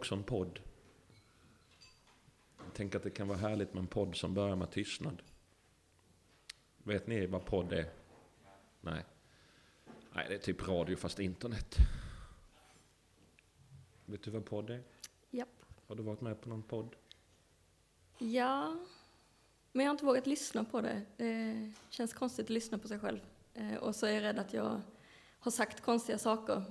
[0.00, 0.60] också en podd.
[2.72, 5.22] Tänker att det kan vara härligt med en podd som börjar med tystnad.
[6.82, 7.90] Vet ni vad podd är?
[8.80, 9.04] Nej.
[10.14, 11.76] Nej, det är typ radio fast internet.
[14.04, 14.82] Vet du vad podd är?
[15.30, 15.48] Japp.
[15.86, 16.96] Har du varit med på någon podd?
[18.18, 18.76] Ja,
[19.72, 21.02] men jag har inte vågat lyssna på det.
[21.16, 23.20] Det känns konstigt att lyssna på sig själv.
[23.54, 24.80] Eh, och så är jag rädd att jag
[25.38, 26.64] har sagt konstiga saker.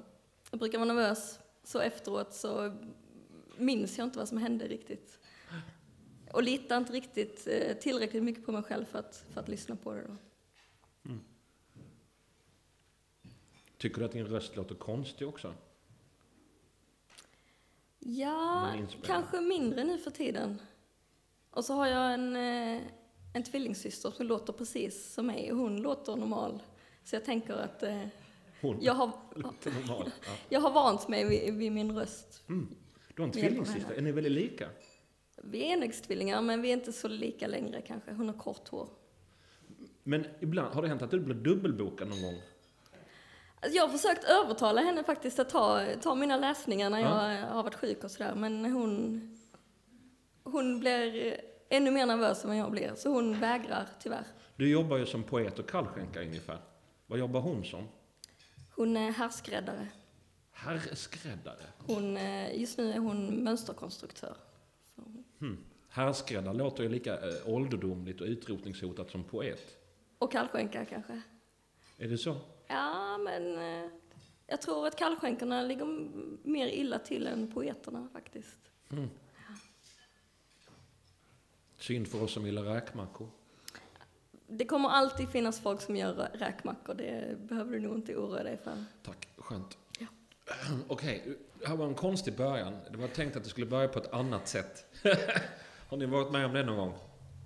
[0.52, 2.78] Jag brukar vara nervös, så efteråt så
[3.60, 5.20] minns jag inte vad som hände riktigt.
[6.34, 9.76] Och litar inte riktigt eh, tillräckligt mycket på mig själv för att, för att lyssna
[9.76, 10.16] på det då.
[13.78, 15.54] Tycker du att din röst låter konstig också?
[18.00, 20.62] Ja, kanske mindre nu för tiden.
[21.52, 22.82] Och så har jag en, eh,
[23.34, 26.64] en tvillingsyster som låter precis som mig och hon låter normal.
[27.04, 28.08] Så jag tänker att eh,
[28.80, 29.12] jag, har,
[30.50, 32.44] jag har vant mig vid, vid min röst.
[32.50, 32.76] Mm.
[33.20, 33.94] Du har en tvillingsyster.
[33.94, 34.70] Är ni väldigt lika?
[35.44, 38.12] Vi är enäggstvillingar, men vi är inte så lika längre kanske.
[38.14, 38.90] Hon har kort hår.
[40.04, 42.42] Men ibland, har det hänt att du blir dubbelbokad någon gång?
[43.60, 47.34] Alltså, Jag har försökt övertala henne faktiskt att ta, ta mina läsningar när Ja.
[47.34, 49.22] jag har varit sjuk och sådär, men hon,
[50.44, 51.36] hon blir
[51.70, 54.24] ännu mer nervös än vad jag blir, så hon vägrar tyvärr.
[54.56, 56.58] Du jobbar ju som poet och kallskänka ungefär.
[57.08, 57.88] Vad jobbar hon som?
[58.76, 59.88] Hon är härskräddare.
[60.60, 61.64] Herrskräddare.
[61.88, 64.36] Hon, eh, just nu är hon mönsterkonstruktör.
[64.96, 65.02] Så,
[65.40, 65.58] Hmm.
[65.90, 69.76] Herrskräddare låter ju lika eh, ålderdomligt och utrotningshotat som poet.
[70.18, 71.22] och kallskänka kanske.
[71.98, 72.38] Är det så?
[72.68, 73.90] Ja, men eh,
[74.48, 75.86] jag tror att kallskänkorna ligger
[76.48, 78.58] mer illa till än poeterna faktiskt.
[81.78, 83.30] Synd för oss som gillar räkmackor.
[84.48, 88.44] Det kommer alltid finnas folk som gör rä- räkmackor, det behöver du nog inte oroa
[88.44, 88.84] dig för.
[89.04, 89.78] Tack, skönt.
[90.88, 92.74] Okej, det här var en konstig början.
[92.92, 94.86] Det var tänkt att det skulle börja på ett annat sätt.
[95.88, 96.94] har ni varit med om det någon gång?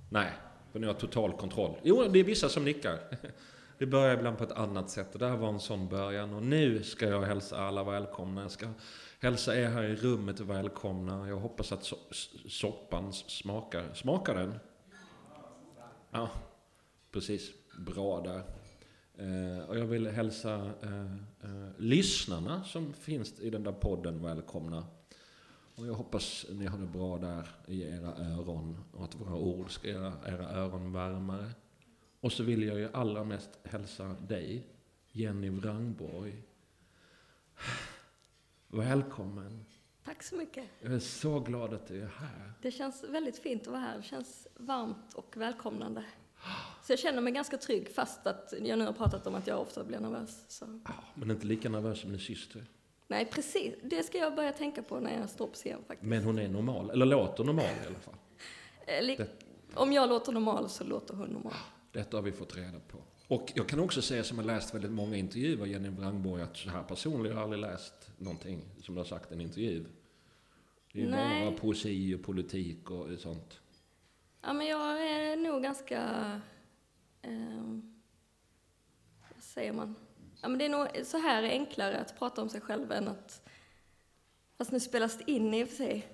[0.10, 0.32] Nej,
[0.72, 1.78] för ni har total kontroll.
[1.84, 3.00] Jo, det är vissa som nickar.
[3.78, 6.34] Det börjar ibland på ett annat sätt och det här var en sån början.
[6.34, 8.42] Och nu ska jag hälsa alla välkomna.
[8.42, 8.68] Jag ska
[9.20, 11.30] hälsa er här i rummet välkomna.
[11.30, 11.96] Jag hoppas att so
[12.50, 13.94] soppan smakar.
[13.94, 14.60] Smakar den?
[16.12, 16.30] Ja,
[17.12, 17.52] precis.
[17.78, 18.44] Bra där.
[19.18, 21.14] Eh, och jag vill hälsa eh,
[21.44, 24.86] eh, lyssnarna som finns i den där podden välkomna.
[25.76, 29.72] Och jag hoppas ni har det bra där i era öron och att våra ord
[29.72, 31.52] ska göra era öron varmare.
[32.20, 34.68] Och så vill jag ju allra mest hälsa dig,
[35.12, 36.44] Jenny Wrangborg.
[38.68, 39.66] Välkommen.
[40.04, 40.66] Tack så mycket.
[40.82, 42.54] Jag är så glad att du är här.
[42.62, 43.98] Det känns väldigt fint att vara här.
[43.98, 46.06] Det känns varmt och välkomnande.
[46.84, 49.62] Så jag känner mig ganska trygg fast att jag nu har pratat om att jag
[49.62, 50.46] ofta blir nervös.
[50.48, 50.80] Så.
[50.86, 52.66] Ja, Men inte lika nervös som din syster.
[53.08, 53.74] Nej, precis.
[53.84, 56.10] Det ska jag börja tänka på när jag står på scen faktiskt.
[56.10, 58.16] Men hon är normal, eller låter normal i alla fall.
[58.88, 59.28] Eh, Det-
[59.74, 61.54] Om jag låter normal så låter hon normal.
[61.92, 62.98] Detta har vi fått reda på.
[63.28, 66.70] Och jag kan också säga som har läst väldigt många intervjuer Jenny Wrangborg att så
[66.70, 69.86] här personligen har jag aldrig läst någonting som du har sagt i en intervju.
[70.94, 71.46] Det är Nej.
[71.50, 73.60] bara poesi och politik och sånt.
[74.46, 76.02] Ja, men jag är nog ganska...
[77.22, 77.94] ehm,
[79.36, 79.96] vad säger man?
[80.42, 83.08] Ja, men det är nog så här är enklare att prata om sig själv än
[83.08, 83.50] att...
[84.58, 86.08] Fast nu spelas det in i och för sig.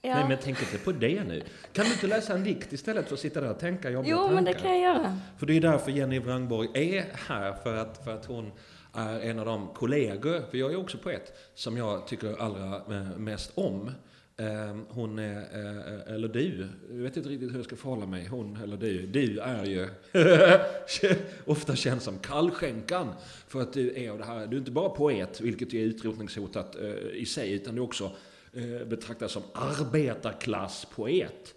[0.00, 0.14] Ja.
[0.14, 1.42] Nej men tänk inte på det nu.
[1.72, 4.18] Kan du inte läsa en dikt istället för att sitta där och tänka jobbiga jo,
[4.18, 4.34] tankar?
[4.34, 5.18] men det kan jag göra.
[5.38, 8.52] För det är därför Jenny Wrangborg är här, för att, för att hon
[8.92, 13.16] är en av de kollegor, för jag är också poet, som jag tycker allra eh,
[13.16, 13.90] mest om.
[14.38, 18.26] Eh, Hon är, eh, eller du, jag vet inte riktigt hur jag ska förhålla mig,
[18.26, 19.06] hon eller du.
[19.06, 19.88] Du är ju
[21.44, 23.08] ofta känd som kallskänkan,
[23.48, 26.76] för att du är av det här, du är inte bara poet, vilket är utrotningshotat
[26.76, 28.10] eh, i sig, utan du också
[28.52, 31.52] eh, betraktas som arbetarklasspoet.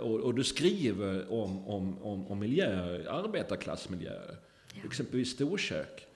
[0.00, 4.36] Och, och du skriver om, om, om, om miljöer, arbetarklassmiljöer.
[4.84, 6.06] Exempelvis storkök.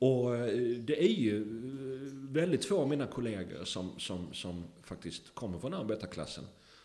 [0.00, 5.34] Och eh, det är ju eh, väldigt få av mina kollegor som, som, som faktiskt
[5.34, 6.44] kommer från arbetarklassen.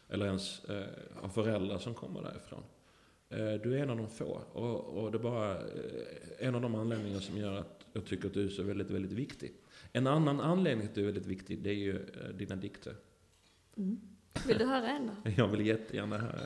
[0.10, 0.84] Eller ens eh,
[1.16, 2.64] har föräldrar som kommer därifrån.
[3.30, 4.42] Eh, du är en av de få.
[4.54, 8.28] Och, och det är bara eh, en av de anledningar som gör att jag tycker
[8.28, 9.52] att du är så väldigt, väldigt viktig.
[9.92, 12.96] En annan anledning att du är väldigt viktig, det är ju eh, dina dikter.
[14.48, 15.32] Vill du höra en då?
[15.38, 16.40] Jag vill jättegärna höra.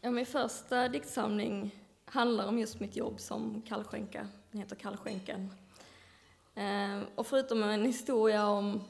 [0.00, 1.70] Ja, min första diktsamling
[2.04, 4.28] handlar om just mitt jobb som kallskänka.
[4.52, 5.50] Den heter Kallskänken.
[6.54, 8.80] Eh, och förutom en historia om,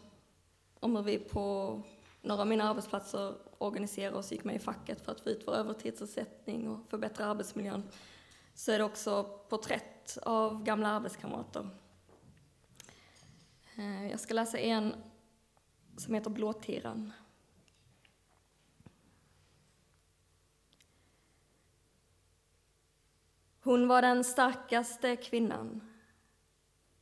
[0.81, 1.81] om hur vi på
[2.23, 5.55] några av mina arbetsplatser organiserade oss, gick med i facket för att få ut vår
[5.55, 7.83] övertidsersättning och förbättra arbetsmiljön,
[8.55, 11.69] så är det också porträtt av gamla arbetskamrater.
[13.77, 14.95] Eh, jag ska läsa en
[15.97, 17.13] som heter Blåtiran.
[23.65, 25.81] Hon var den starkaste kvinnan.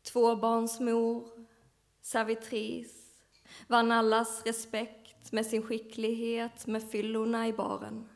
[0.02, 1.28] Tvåbarnsmor,
[2.00, 3.22] servitris,
[3.66, 8.08] vann allas respekt med sin skicklighet med fyllorna i baren.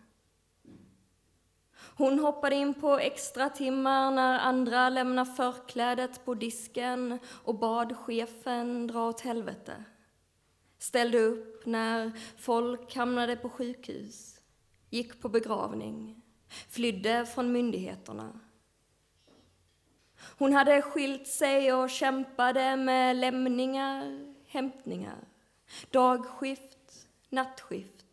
[1.97, 8.87] Hon hoppade in på extra timmar när andra lämnade förklädet på disken och bad chefen
[8.87, 9.85] dra åt helvete.
[10.79, 14.41] Ställde upp när folk hamnade på sjukhus,
[14.91, 16.24] gick på begravning,
[16.69, 18.41] flydde från myndigheterna.
[20.39, 25.19] Hon hade skilt sig och kämpade med lämningar, hämtningar,
[25.91, 28.05] dagskift, nattskift,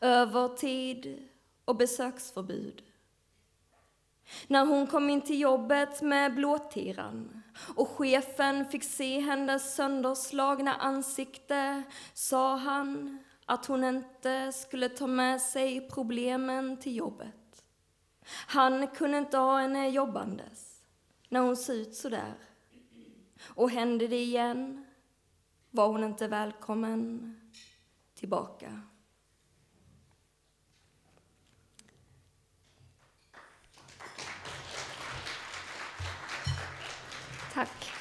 [0.00, 1.28] övertid
[1.64, 2.82] och besöksförbud.
[4.46, 7.42] När hon kom in till jobbet med blåtiran
[7.76, 11.82] och chefen fick se hennes sönderslagna ansikte
[12.12, 17.45] sa han att hon inte skulle ta med sig problemen till jobbet.
[18.26, 20.82] Han kunde inte ha henne jobbandes
[21.28, 22.34] när hon såg ut så där.
[23.42, 24.86] Och hände det igen
[25.70, 27.36] var hon inte välkommen
[28.14, 28.82] tillbaka.
[37.52, 37.92] Tack.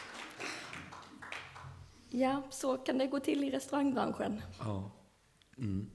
[2.09, 4.41] Ja, så kan det gå till i restaurangbranschen.
[4.59, 4.91] Ja.
[5.57, 5.91] Mm.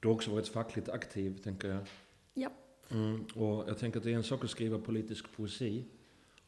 [0.00, 1.86] Du har också varit fackligt aktiv, tänker jag.
[2.34, 2.50] Ja.
[2.92, 3.24] Mm.
[3.34, 5.84] Och jag tänker att det är en sak att skriva politisk poesi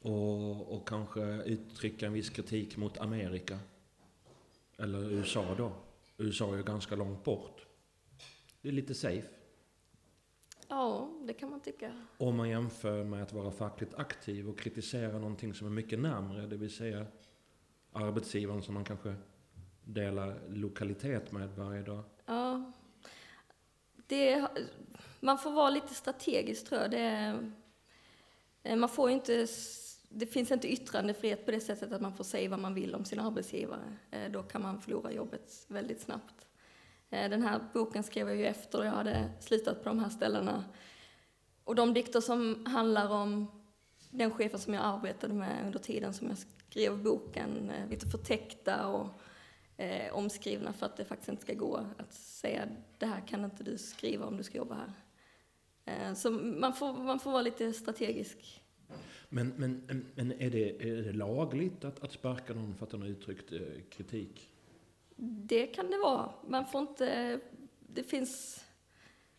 [0.00, 3.58] och, och kanske uttrycka en viss kritik mot Amerika.
[4.78, 5.72] Eller USA då.
[6.16, 7.66] USA är ju ganska långt bort.
[8.62, 9.28] Det är lite safe.
[10.68, 12.06] Ja, det kan man tycka.
[12.18, 16.46] Om man jämför med att vara fackligt aktiv och kritisera någonting som är mycket närmre,
[16.46, 17.06] det vill säga
[17.92, 19.14] arbetsgivaren som man kanske
[19.84, 22.02] delar lokalitet med varje dag.
[24.06, 24.46] Det,
[25.20, 26.90] man får vara lite strategisk tror jag.
[26.90, 27.38] Det,
[28.62, 29.46] eh, man får inte,
[30.08, 33.04] det finns inte yttrandefrihet på det sättet att man får säga vad man vill om
[33.04, 33.96] sin arbetsgivare.
[34.10, 36.46] Eh, då kan man förlora jobbet väldigt snabbt.
[37.10, 40.64] Eh, den här boken skrev jag ju efter jag hade slutat på de här ställena.
[41.64, 43.46] Och de dikter som handlar om
[44.10, 49.06] den chefen som jag arbetade med under tiden som jag skrev boken, lite förtäckta och
[49.76, 53.64] eh, omskrivna för att det faktiskt inte ska gå att säga det här kan inte
[53.64, 54.92] du skriva om du ska jobba här.
[55.84, 58.60] Eh, så man får, man får vara lite strategisk.
[59.28, 63.02] Men, men, men är, det, är det lagligt att, att sparka någon för att den
[63.02, 64.48] har uttryckt eh, kritik?
[65.16, 66.30] Det kan det vara.
[66.48, 67.40] Man får inte,
[67.80, 68.64] det finns,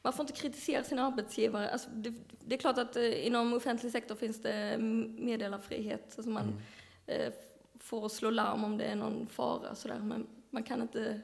[0.02, 1.70] man får inte kritisera sin arbetsgivare.
[1.70, 2.14] Alltså det,
[2.46, 6.14] det, är klart att eh, inom offentlig sektor finns det meddelarfrihet.
[6.18, 6.44] Alltså man
[7.08, 7.32] mm.
[7.86, 10.00] Eh, får slå larm om det är någon fara sådär.
[10.00, 11.22] Men man kan inte,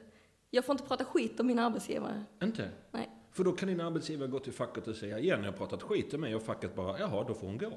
[0.49, 2.23] jag får inte prata skit om min arbetsgivare.
[2.43, 2.69] Inte?
[2.91, 3.09] Nej.
[3.31, 6.13] För då kan din arbetsgivare gå till facket och säga, igen jag har pratat skit
[6.13, 7.71] om mig och facket bara, jaha, då får hon gå.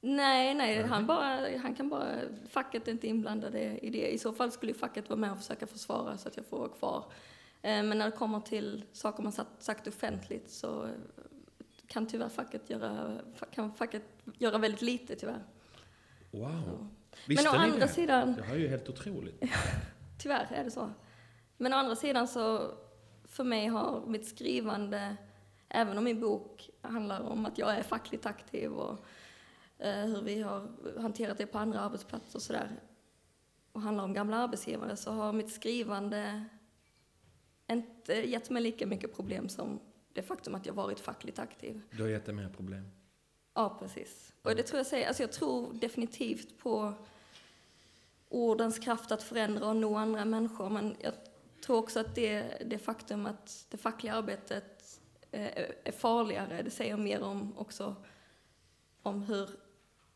[0.00, 2.06] Nej, nej, han, bara, han kan bara,
[2.48, 4.08] facket är inte inblandade i det.
[4.08, 6.68] I så fall skulle facket vara med och försöka försvara så att jag får vara
[6.68, 7.04] kvar.
[7.62, 10.88] Eh, men när det kommer till saker man sagt offentligt så
[11.86, 13.18] kan tyvärr facket göra,
[13.50, 14.02] kan facket
[14.38, 15.42] göra väldigt lite tyvärr.
[16.30, 16.88] Wow.
[17.26, 17.88] Visste Men å andra det?
[17.88, 18.34] sidan...
[18.34, 19.42] Det här är ju helt otroligt.
[20.18, 20.90] tyvärr är det så.
[21.56, 22.74] Men å andra sidan så,
[23.24, 25.16] för mig har mitt skrivande,
[25.68, 29.04] även om min bok handlar om att jag är fackligt aktiv och
[29.78, 30.68] Eh, hur vi har
[31.00, 32.70] hanterat det på andra arbetsplatser och sådär,
[33.72, 36.44] och handlar om gamla arbetsgivare, så har mitt skrivande
[37.70, 39.80] inte gett mig lika mycket problem som
[40.12, 41.80] det faktum att jag varit fackligt aktiv.
[41.90, 42.90] Du har gett dig mer problem?
[43.54, 44.32] Ja, precis.
[44.42, 46.94] Och det tror jag säger, alltså jag tror definitivt på
[48.28, 51.12] ordens kraft att förändra och nå andra människor, men jag
[51.64, 56.96] tror också att det, det faktum att det fackliga arbetet eh, är farligare, det säger
[56.96, 57.96] mer om också
[59.02, 59.50] om hur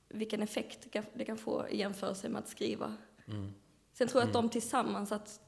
[0.08, 2.94] vilken effekt det kan, det kan få i jämförelse med att skriva.
[3.26, 3.52] Mm.
[3.92, 4.50] Sen tror jag att de mm.
[4.50, 5.40] tillsammans, att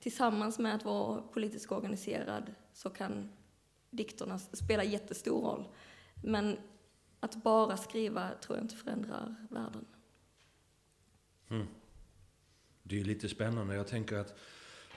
[0.00, 3.32] tillsammans med att vara politiskt organiserad så kan
[3.90, 5.68] dikterna spela jättestor roll.
[6.24, 6.56] Men
[7.20, 9.84] att bara skriva tror jag inte förändrar världen.
[11.48, 11.66] Mm.
[12.82, 13.74] Det är lite spännande.
[13.74, 14.38] Jag tänker att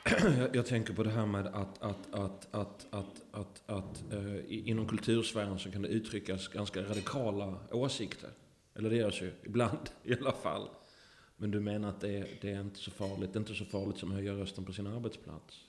[0.54, 4.88] jag tänker på det här med att, att, att, att, att, att, att uh, inom
[4.88, 8.30] kultursfären så kan det uttryckas ganska radikala åsikter.
[8.74, 10.70] Eller det görs ju ibland i alla fall.
[11.38, 13.34] Men du menar att det är, det är inte så farligt?
[13.34, 15.68] Det är inte så farligt som att höja rösten på sin arbetsplats?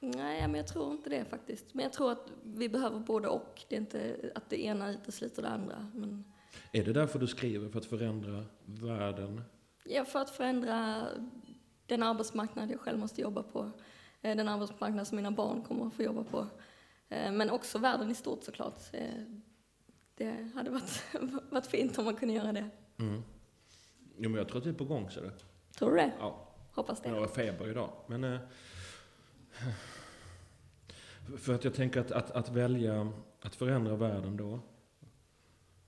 [0.00, 1.74] Nej, men jag tror inte det faktiskt.
[1.74, 3.64] Men jag tror att vi behöver både och.
[3.68, 5.90] Det är inte att det ena utesluter det andra.
[5.94, 6.24] Men...
[6.72, 7.68] Är det därför du skriver?
[7.68, 9.42] För att förändra världen?
[9.84, 11.06] Ja, för att förändra
[11.86, 13.70] den arbetsmarknad jag själv måste jobba på.
[14.22, 16.46] eh, den arbetsmarknad som mina barn kommer att få jobba på.
[17.08, 18.80] Eh, men också världen i stort såklart.
[18.92, 19.08] Eh,
[20.14, 21.02] det hade varit,
[21.50, 22.68] varit fint om man kunde göra det.
[22.98, 23.22] Mm.
[24.18, 25.32] Jo, men jag tror att det är på gång, så det.
[25.78, 26.12] Tror du det?
[26.18, 26.48] Ja.
[26.74, 27.08] Hoppas det.
[27.08, 27.90] Jag har feber idag.
[28.06, 28.38] Men,
[31.38, 34.60] för att jag tänker att, att, att välja att förändra världen då,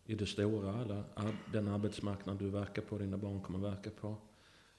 [0.07, 1.03] i det stora, eller
[1.53, 4.17] den arbetsmarknad du verkar på, dina barn kommer verka på.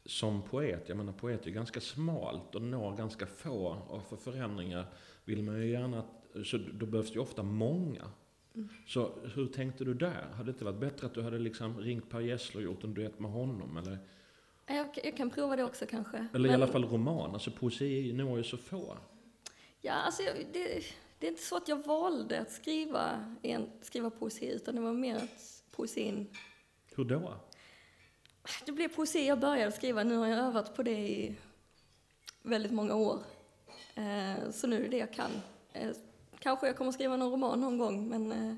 [0.06, 3.68] Som poet, jag menar poet är ganska smalt och når ganska få.
[3.88, 4.86] Och för förändringar
[5.26, 8.12] vill man ju gärna att, så då behövs det ju ofta många.
[8.56, 8.70] Mm.
[8.88, 10.28] Så hur tänkte du där?
[10.32, 12.94] Hade det inte varit bättre att du hade liksom ringt Per Gessle och gjort en
[12.94, 13.78] duett med honom?
[13.78, 13.98] Eller,
[14.70, 16.28] jag, jag kan prova det också kanske.
[16.34, 18.98] eller i Men- alla fall roman, alltså poesi når ju så få.
[19.82, 20.24] Ja, alltså
[20.54, 20.84] det,
[21.20, 24.94] det är inte så att jag valde att skriva, en, skriva poesi, utan det var
[24.94, 26.28] mer att poesin...
[26.96, 27.34] Hur då?
[28.66, 31.36] Det blev poesi jag började skriva, nu har jag övat på det i
[32.42, 33.20] väldigt många år.
[33.96, 35.32] Eh, så nu är det det jag kan.
[35.74, 35.90] Eh,
[36.40, 38.32] kanske jag kommer skriva någon roman någon gång, men...
[38.32, 38.56] Eh,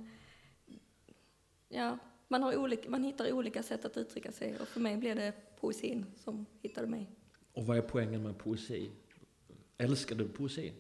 [1.70, 5.16] ja, man, har olika, man hittar olika sätt att uttrycka sig och för mig blev
[5.16, 7.10] det poesin som hittade mig.
[7.54, 8.92] Och vad är poängen med poesi?
[9.78, 10.74] Älskar du poesi?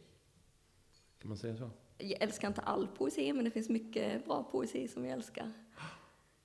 [1.20, 1.70] Kan man säga så?
[1.98, 5.52] Jag älskar inte all poesi, men det finns mycket bra poesi som jag älskar.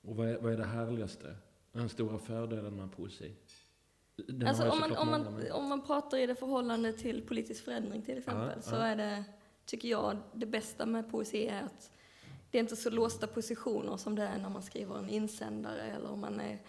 [0.01, 1.35] Och vad är, vad är det härligaste?
[1.71, 3.31] Den stora fördelen med poesi?
[4.27, 8.01] Den Alltså om man, om, man, om man pratar i det förhållande till politisk förändring
[8.01, 8.81] till exempel, Ja, så ja.
[8.81, 9.23] är det,
[9.65, 11.91] tycker jag, det bästa med poesi är att
[12.51, 16.11] det är inte så låsta positioner som det är när man skriver en insändare eller
[16.11, 16.59] om man är,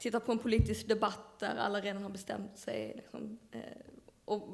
[0.00, 2.92] tittar på en politisk debatt där alla redan har bestämt sig.
[2.96, 3.60] Liksom, eh,
[4.24, 4.48] och,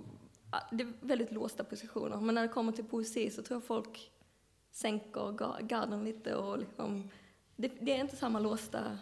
[0.50, 2.16] ah, det är väldigt låsta positioner.
[2.20, 4.10] Men när det kommer till poesi så tror jag folk
[4.70, 7.10] sänker ga- garden lite och liksom,
[7.56, 8.98] det, det är inte samma låsta,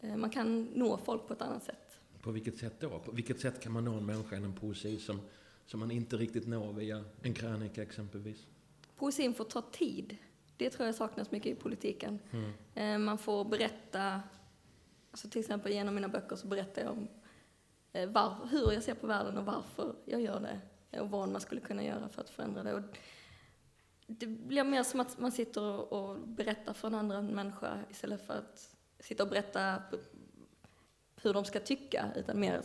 [0.00, 1.98] eh, man kan nå folk på ett annat sätt.
[2.22, 2.98] På vilket sätt då?
[2.98, 5.20] På vilket sätt kan man nå en människa genom poesi som,
[5.66, 8.46] som man inte riktigt når via en krönika exempelvis?
[8.96, 10.16] Poesin får ta tid.
[10.56, 12.18] Det tror jag saknas mycket i politiken.
[12.30, 12.52] Mm.
[12.74, 14.22] Eh, Man får berätta,
[15.10, 17.08] alltså till exempel genom mina böcker så berättar jag om
[17.92, 20.60] eh, var, hur jag ser på världen och varför jag gör det.
[21.00, 22.74] Och vad man skulle kunna göra för att förändra det.
[22.74, 22.82] Och
[24.06, 28.34] det blir mer som att man sitter och, berättar för en annan människa istället för
[28.34, 29.82] att sitta och berätta
[31.22, 32.12] hur de ska tycka.
[32.16, 32.62] Utan mer,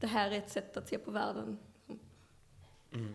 [0.00, 1.58] det här är ett sätt att se på världen.
[2.92, 3.14] Mm.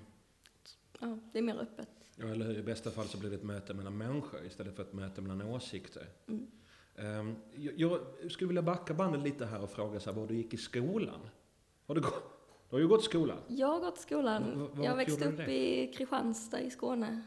[1.00, 1.90] Ja, det är mer öppet.
[2.16, 2.58] Ja, eller hur?
[2.58, 5.42] I bästa fall så blir det ett möte mellan människor istället för ett möte mellan
[5.42, 6.08] åsikter.
[6.28, 6.48] Mm.
[6.98, 7.36] Ehm,
[7.76, 8.00] jag,
[8.32, 11.20] skulle vilja backa bandet lite här och fråga så här, var du gick i skolan?
[11.88, 12.24] Har du, gått,
[12.70, 13.38] du har ju gått i skolan.
[13.48, 14.44] Jag har gått i skolan.
[14.60, 17.22] V- vad jag växte upp i Kristianstad i Skåne.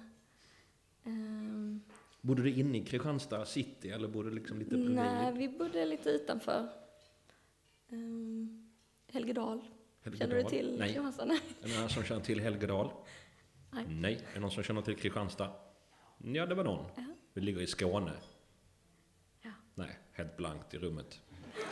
[1.04, 1.80] Ehm,
[2.20, 4.94] Bodde du inne i Kristianstad city eller bodde du liksom lite bredvid?
[4.96, 6.68] nej, vi bodde lite utanför.
[7.90, 8.70] Um,
[9.12, 9.60] Helgedal.
[10.04, 10.50] Känner du Helgedal?
[10.50, 10.88] till Nej.
[10.88, 11.24] Kristianstad?
[11.24, 11.40] Nej.
[11.62, 12.90] Är det någon som känner till Helgedal?
[13.70, 13.84] Nej.
[13.88, 14.14] Nej.
[14.30, 15.50] Är det någon som känner till Kristianstad?
[16.18, 16.84] Ja, det var någon.
[16.96, 17.04] Ja.
[17.32, 18.12] Vi ligger i Skåne.
[19.78, 21.20] Nej, helt blankt i rummet.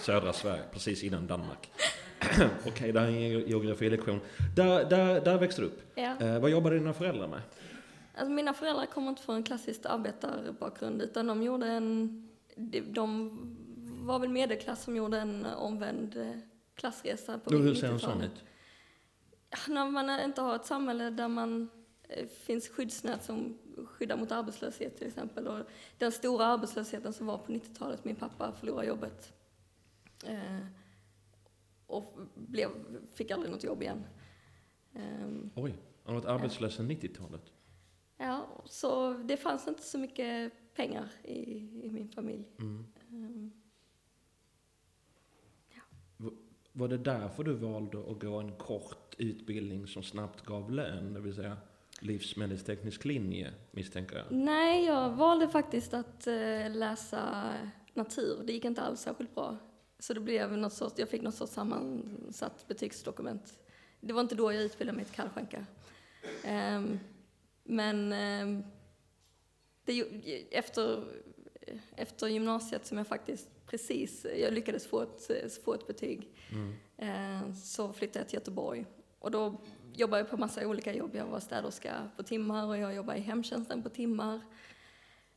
[0.01, 1.71] Södra Sverige, precis innan Danmark.
[2.67, 4.21] Okej, det här är en geografilektion.
[4.57, 5.81] Där, där, där växte du upp.
[5.95, 6.17] Ja.
[6.21, 7.41] Eh, vad jobbade dina föräldrar med?
[8.15, 12.29] Alltså, mina föräldrar kommer inte från en klassiskt arbetarbakgrund utan de gjorde en...
[12.57, 13.31] de- De
[14.07, 16.31] var väl medelklass som gjorde en omvänd eh,
[16.75, 18.01] klassresa på hur ser en 90-talet.
[18.15, 18.45] sån ut?
[19.69, 21.71] När man inte har ett samhälle där man
[22.29, 25.49] finns skyddsnät som skyddar mot arbetslöshet till exempel.
[25.49, 25.67] Och
[25.99, 29.33] den stora arbetslösheten som var på 90-talet, min pappa förlorade jobbet.
[30.27, 30.67] Eh,
[31.87, 32.71] och blev,
[33.15, 34.05] fick aldrig något jobb igen.
[34.95, 37.53] Ehm, Oj, han har varit arbetslös sedan 90-talet.
[38.17, 41.41] ja, så det fanns inte så mycket pengar i,
[41.85, 42.45] i min familj.
[42.59, 42.87] Mm.
[43.11, 43.53] Ehm,
[46.73, 51.21] Var det därför du valde att gå en kort utbildning som snabbt gav lön, det
[51.21, 51.57] vill säga
[52.01, 54.27] livsmedelsteknisk linje, misstänker jag?
[54.31, 57.55] Nej, jag valde faktiskt att eh, läsa
[57.95, 58.43] natur.
[58.47, 59.57] Det gick inte alls särskilt bra.
[59.99, 63.59] Så det blev något sorts, jag fick något sorts sammansatt betygsdokument.
[64.01, 65.67] Det var inte då jag utbildade mig till kallskänka.
[66.45, 66.99] Ehm,
[67.65, 68.65] men ehm,
[69.85, 70.03] det,
[70.51, 71.05] efter,
[71.97, 75.31] efter gymnasiet som jag faktiskt precis, jag lyckades få ett,
[75.65, 76.75] få ett betyg, Mm.
[76.99, 78.87] Eh, så flyttade jag till Göteborg.
[79.19, 79.61] Och då
[79.97, 81.11] jobbade på massa olika jobb.
[81.15, 84.41] Jag var städerska på timmar och jag jobbade i hemtjänsten på timmar.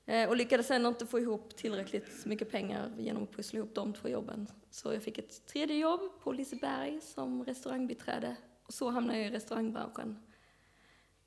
[0.06, 3.94] Eh, och lyckades ändå inte få ihop tillräckligt mycket pengar genom att pussla ihop de
[3.94, 4.48] två jobben.
[4.70, 8.36] Så jag fick ett tredje jobb på Liseberg som restaurangbiträde.
[8.64, 10.20] Och så hamnade jag i restaurangbranschen.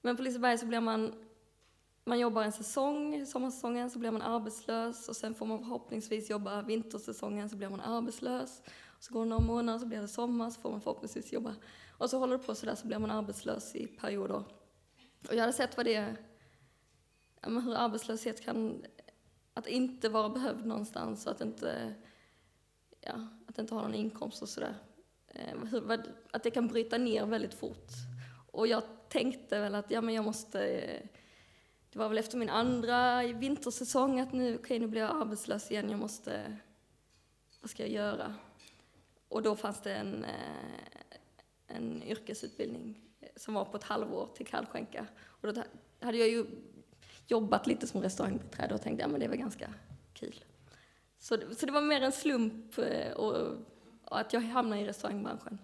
[0.00, 1.14] Men på Liseberg så blir man,
[2.04, 6.62] man jobbar en säsong, sommarsäsongen, så blir man arbetslös och sen får man förhoppningsvis jobba
[6.62, 8.62] vintersäsongen så blir man arbetslös.
[9.02, 11.54] Så går det några månader, så blir det sommar, så får man förhoppningsvis jobba.
[11.98, 14.44] Och så håller det på sådär, så blir man arbetslös i perioder.
[15.28, 16.16] Och jag hade sett vad det är,
[17.42, 18.84] hur arbetslöshet kan,
[19.54, 21.94] att inte vara behövd någonstans och att inte,
[23.00, 24.74] ja, att inte ha någon inkomst och sådär.
[25.28, 25.98] Eh,
[26.30, 27.88] att det kan bryta ner väldigt fort.
[28.50, 30.58] Och jag tänkte väl att ja, men jag måste,
[31.92, 35.90] det var väl efter min andra vintersäsong att nu, okay, nu blir jag arbetslös igen,
[35.90, 36.56] jag måste,
[37.60, 38.34] vad ska jag göra?
[39.32, 41.16] Och då fanns det en, eh,
[41.66, 43.00] en yrkesutbildning
[43.36, 45.06] som var på ett halvår till kallskänka.
[45.22, 45.62] Och då
[46.00, 46.46] hade jag ju
[47.26, 49.74] jobbat lite som restaurangbiträde och tänkte, ja men det var ganska
[50.12, 50.44] kul.
[51.18, 53.34] Så, så det var mer en slump eh, och,
[54.04, 55.58] och att jag hamnade i restaurangbranschen.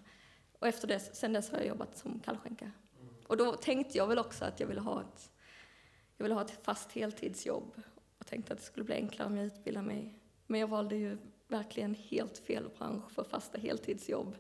[0.59, 2.73] Och efter det, sen dess har jag jobbat som kallskänka.
[3.27, 5.31] Och då tänkte jag väl också att jag ville ha ett,
[6.17, 7.83] jag ville ha ett fast heltidsjobb
[8.19, 10.21] och tänkte att det skulle bli enklare om jag utbildade mig.
[10.47, 11.19] Men jag valde ju
[11.49, 14.37] verkligen helt fel bransch för fasta heltidsjobb.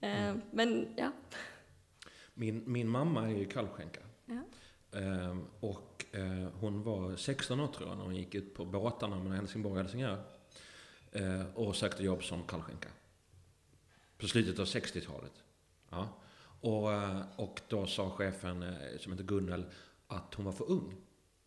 [0.00, 0.40] Eh, mm.
[0.50, 1.12] Men ja.
[2.34, 4.00] Min, min mamma är ju kallskänka.
[4.26, 4.42] Ja.
[4.98, 9.18] Ehm, och eh, hon var 16 år tror jag när hon gick ut på båtarna
[9.18, 10.24] mellan Helsingborg och Helsingör.
[11.12, 12.88] Eh, och sökte jobb som kallskänka.
[14.18, 15.32] På slutet av 60-talet.
[15.90, 16.08] Ja.
[16.60, 16.88] Och,
[17.36, 19.64] och då sa chefen, som heter Gunnel,
[20.06, 20.96] att hon var för ung.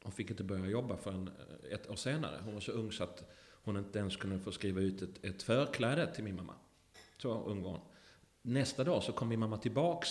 [0.03, 1.29] Hon fick inte börja jobba förrän
[1.71, 2.39] ett år senare.
[2.43, 3.31] Hon var så ung så att
[3.65, 6.53] hon inte ens kunde få skriva ut ett, ett förkläde till min mamma.
[7.17, 7.81] Så ung var hon.
[8.41, 10.09] Nästa dag så kom min mamma tillbaks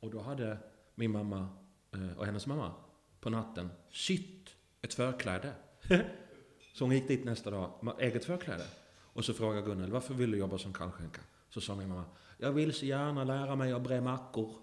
[0.00, 0.58] och då hade
[0.94, 1.48] min mamma
[1.94, 2.72] eh, och hennes mamma
[3.20, 4.50] på natten sytt
[4.82, 5.52] ett förkläde.
[6.74, 8.64] så hon gick dit nästa dag, eget förkläde.
[9.12, 11.20] Och så frågade Gunnel, varför vill du jobba som kallskänka?
[11.50, 12.04] Så sa min mamma,
[12.38, 14.54] jag vill så gärna lära mig att bre mackor.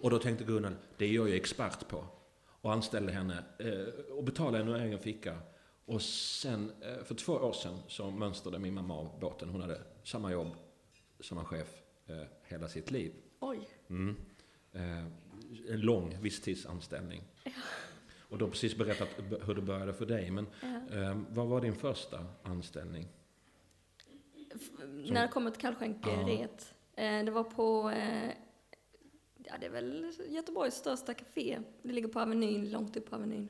[0.00, 2.04] Och då tänkte Gunnel, det är jag ju expert på.
[2.44, 5.38] Och anställde henne eh, och betalade henne ur egen ficka.
[5.84, 9.48] Och sen, eh, för två år sedan, så mönstrade min mamma av båten.
[9.48, 10.48] Hon hade samma jobb
[11.20, 13.12] som en chef eh, hela sitt liv.
[13.40, 13.68] Oj.
[13.88, 14.16] Mm
[15.68, 17.22] en lång visstidsanställning.
[17.44, 17.50] Ja.
[18.28, 19.08] Och du har precis berättat
[19.46, 20.30] hur det började för dig.
[20.30, 20.96] Men ja.
[20.96, 23.08] eh, vad var din första anställning?
[24.76, 25.02] Som...
[25.02, 26.74] När det kommer till kallskänkeriet?
[26.94, 27.02] Ja.
[27.02, 28.30] Eh, det var på, eh,
[29.36, 31.58] ja det är väl Göteborgs största café.
[31.82, 33.48] Det ligger på Avenyn, långt upp på Avenyn.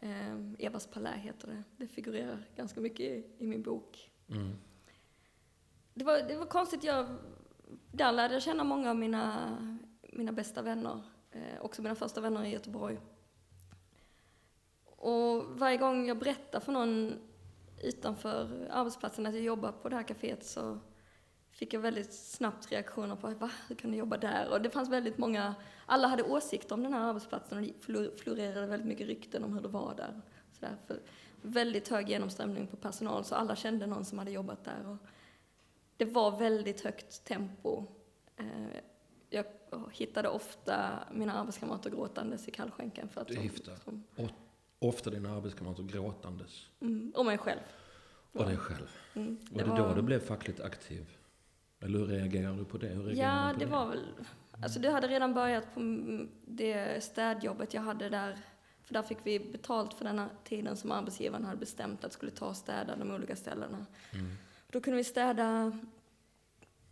[0.00, 1.62] Eh, Evas palä heter det.
[1.76, 4.10] Det figurerar ganska mycket i, i min bok.
[4.28, 4.52] Mm.
[5.94, 7.06] Det, var, det var konstigt, jag,
[7.92, 9.56] där lärde jag känna många av mina,
[10.12, 12.98] mina bästa vänner eh, också mina första vänner i Göteborg.
[14.84, 17.14] Och varje gång jag berättar för någon
[17.82, 20.78] utanför arbetsplatsen att jag jobbar på det här kaféet så
[21.52, 24.50] fick jag väldigt snabbt reaktioner på va, hur kan du jobba där?
[24.50, 25.54] Och det fanns väldigt många,
[25.86, 27.72] alla hade åsikter om den här arbetsplatsen och det
[28.20, 30.20] florerade väldigt mycket rykten om hur det var där.
[30.52, 31.00] Så där för
[31.42, 34.86] väldigt hög genomströmning på personal så alla kände någon som hade jobbat där.
[34.86, 34.96] Och
[35.96, 37.86] det var väldigt högt tempo.
[38.36, 38.46] Eh,
[39.30, 39.44] jag
[39.92, 43.08] hittade ofta mina arbetskamrater gråtandes i kallskänken.
[43.08, 44.04] För att du hittade som,
[44.78, 46.66] ofta dina arbetskamrater gråtandes?
[46.80, 47.60] Mm, och mig själv.
[48.32, 48.90] Och dig själv?
[49.14, 51.16] Mm, det var det då du blev fackligt aktiv?
[51.80, 52.88] Eller hur reagerade du på det?
[52.88, 54.04] Hur ja, det, det var väl...
[54.62, 55.80] Alltså det hade redan börjat på
[56.46, 58.38] det städjobbet jag hade där.
[58.82, 62.46] För där fick vi betalt för den tiden som arbetsgivaren hade bestämt att skulle ta
[62.46, 63.86] och städa de olika ställena.
[64.12, 64.32] Mm.
[64.70, 65.78] Då kunde vi städa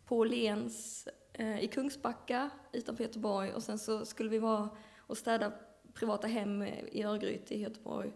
[0.04, 5.52] på Åhléns Eh, i Kungsbacka utanför Göteborg och sen så skulle vi vara och städa
[5.94, 8.12] privata hem i Örgryte i Göteborg.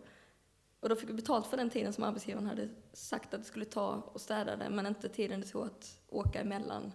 [0.82, 3.64] Och då fick vi betalt för den tiden som arbetsgivaren hade sagt att det skulle
[3.64, 6.92] ta och städa det, men inte tiden det tog att åka emellan.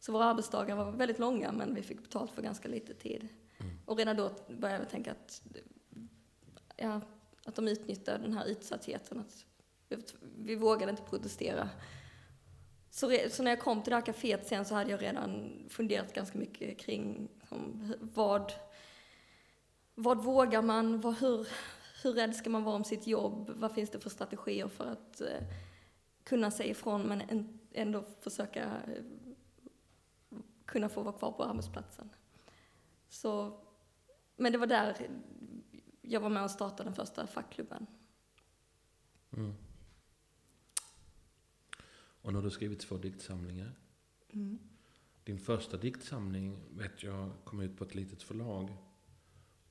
[0.00, 3.28] Så våra arbetsdagar var väldigt långa, men vi fick betalt för ganska lite tid.
[3.58, 3.72] Mm.
[3.86, 5.42] Och redan då började jag tänka att,
[6.76, 7.00] ja,
[7.44, 9.20] att de utnyttjade den här utsattheten.
[9.20, 9.44] Att
[9.88, 9.96] vi,
[10.38, 11.68] vi vågade inte protestera.
[12.90, 16.14] Så, så, när jag kom till det här kaféet sen så hade jag redan funderat
[16.14, 18.52] ganska mycket kring om, vad,
[19.94, 21.48] vad vågar man, vad, hur,
[22.04, 25.20] hur rädd ska man vara om sitt jobb, vad finns det för strategier för att
[25.20, 25.46] eh,
[26.24, 29.04] kunna säga ifrån men en, ändå försöka eh,
[30.64, 32.10] kunna få vara kvar på arbetsplatsen.
[33.08, 33.60] Så,
[34.36, 35.08] men det var där
[36.02, 37.86] jag var med och startade den första fackklubben.
[39.30, 39.54] Mm.
[42.22, 43.72] Och nu har du skrivit två diktsamlingar.
[44.30, 44.58] Mm.
[45.24, 48.76] Din första diktsamling vet jag kom ut på ett litet förlag.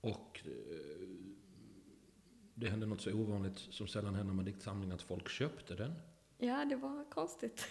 [0.01, 1.07] Och eh,
[2.61, 5.93] det hände något så ovanligt som sällan händer med diktsamlingar, att folk köpte den.
[6.37, 7.67] Ja, det var konstigt.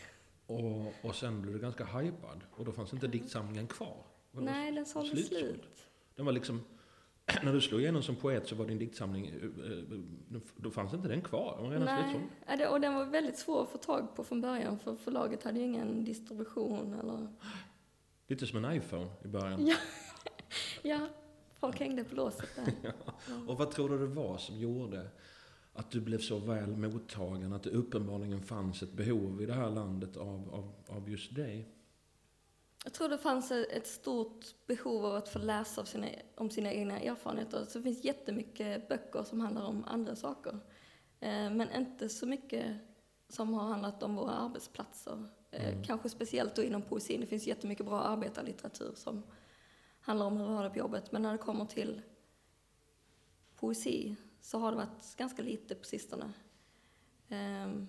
[0.47, 4.05] Och, och sen blev du ganska hypad och då fanns inte diktsamlingen kvar.
[4.33, 5.87] Nej, den sålde slut.
[6.15, 6.61] Den var liksom
[7.43, 11.09] när du slog igenom som poet så var din diktsamling, eh, eh, då fanns inte
[11.09, 11.55] den kvar?
[11.57, 12.73] Den var redan Nej, slutsåld.
[12.73, 15.65] och den var väldigt svår att få tag på från början för förlaget hade ju
[15.65, 17.29] ingen distribution eller...
[18.27, 19.67] Lite som en iPhone i början.
[19.67, 19.77] Ja,
[20.83, 21.09] ja
[21.61, 22.93] folk hängde på låset där.
[23.49, 25.09] Och vad tror du det var som gjorde
[25.73, 29.71] att du blev så väl mottagen, att det uppenbarligen fanns ett behov i det här
[29.71, 31.69] landet av, av, av just dig?
[32.85, 37.01] Jag tror det fanns ett stort behov av att få läsa sina, om sina egna
[37.01, 37.65] erfarenheter.
[37.69, 40.53] Så det finns jättemycket böcker som handlar om andra saker.
[41.21, 42.77] Eh, Men inte så mycket
[43.29, 45.13] som har handlat om våra arbetsplatser.
[45.51, 45.85] Eh, Mm.
[45.85, 47.21] Kanske speciellt då inom poesin.
[47.21, 49.23] Det finns jättemycket bra arbetarlitteratur som
[50.11, 51.13] handlar om hur vi har det på jobbet.
[51.13, 52.03] Men när det kommer till
[53.57, 56.33] poesi så har det varit ganska lite på sistone.
[57.29, 57.87] Ehm,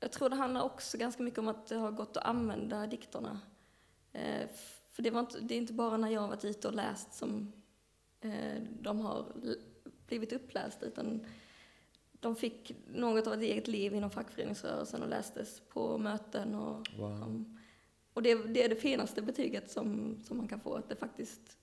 [0.00, 3.40] Jag tror det handlar också ganska mycket om att det har gått att använda dikterna.
[4.12, 4.48] Eh,
[4.90, 7.12] För det, var inte, det är inte bara när jag har varit ute och läst
[7.14, 7.52] som
[8.20, 9.32] eh, de har
[10.06, 11.26] blivit upplästa, utan
[12.12, 16.54] de fick något av ett eget liv inom fackföreningsrörelsen och lästes på möten.
[16.54, 17.22] Och, Wow.
[17.22, 17.59] om,
[18.20, 21.58] och det, det är det finaste betyget som, som man kan få, att det faktiskt,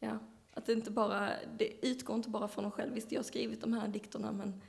[0.00, 0.18] ja,
[0.54, 2.94] att det inte bara, det utgår inte bara från en själv.
[2.94, 4.62] Visst, jag har skrivit de här dikterna, men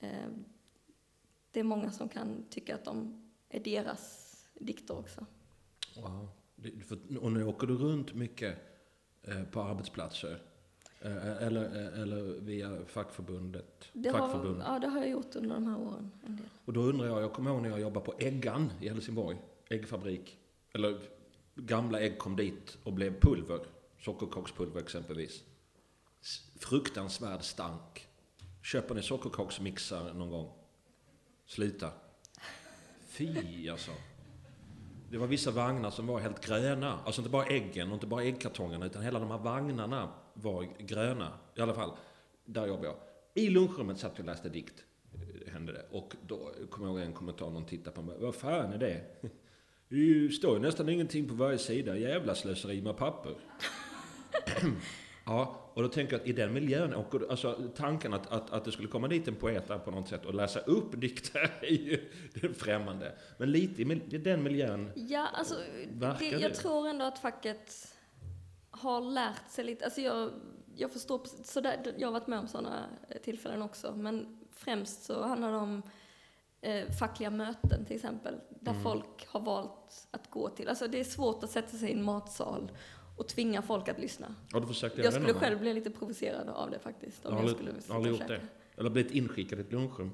[0.00, 0.28] eh,
[1.50, 5.26] det är många som kan tycka att de är deras dikter också.
[5.96, 6.28] Wow.
[7.20, 8.58] Och nu åker du runt mycket
[9.22, 10.42] eh, på arbetsplatser?
[11.00, 13.88] Eh, Eller, eh, eller via fackförbundet?
[13.92, 16.10] Det har, ja, det har jag gjort under de här åren.
[16.26, 16.46] En del.
[16.64, 20.38] Och då undrar jag, jag kommer ihåg när jag jobbade på Äggan i Helsingborg, äggfabrik.
[20.72, 21.00] Eller
[21.54, 23.60] gamla ägg kom dit och blev pulver,
[24.00, 25.42] sockerkakspulver exempelvis.
[26.58, 28.08] Fruktansvärd stank.
[28.62, 30.52] Köper ni sockerkaksmixar någon gång?
[31.46, 31.90] Sluta.
[33.06, 33.90] Fy alltså.
[35.10, 36.98] Det var vissa vagnar som var helt gröna.
[37.04, 41.38] Alltså inte bara äggen och inte bara äggkartongerna utan hela de här vagnarna var gröna.
[41.54, 41.96] I alla fall,
[42.44, 42.96] där jobbade jag.
[43.34, 44.84] I lunchrummet satt jag och läste dikt.
[45.14, 45.86] Eh, hände det.
[45.90, 48.16] Och då kom jag ihåg en kommentar, någon tittade på mig.
[48.20, 49.04] Vad fan är det?
[49.88, 51.96] Det står ju nästan ingenting på varje sida.
[51.96, 53.34] Jävla slöseri med papper.
[55.28, 58.64] Ja, och då tänker jag att i den miljön, och alltså tanken att, att, att
[58.64, 61.66] det skulle komma dit en poet där på något sätt och läsa upp dikter är
[61.66, 63.12] ju det är främmande.
[63.38, 65.54] Men lite i den miljön, Ja, alltså,
[65.92, 66.26] det, det?
[66.26, 67.94] jag tror ändå att facket
[68.70, 69.84] har lärt sig lite.
[69.84, 70.30] Alltså jag,
[70.76, 72.84] jag förstår, så där, jag har varit med om sådana
[73.24, 75.82] tillfällen också, men främst så handlar det om
[76.60, 78.34] eh, fackliga möten till exempel,
[78.66, 78.82] där Mm.
[78.82, 80.68] folk har valt att gå till.
[80.68, 82.70] Alltså det är svårt att sätta sig i en matsal
[83.16, 84.34] och tvinga folk att lyssna.
[84.52, 87.26] har du försökt göra Jag skulle själv bli lite provocerad av det faktiskt.
[87.26, 88.40] Om jag skulle jag aldrig gjort det.
[88.76, 90.10] Eller blivit inskickad i ett lunchrum.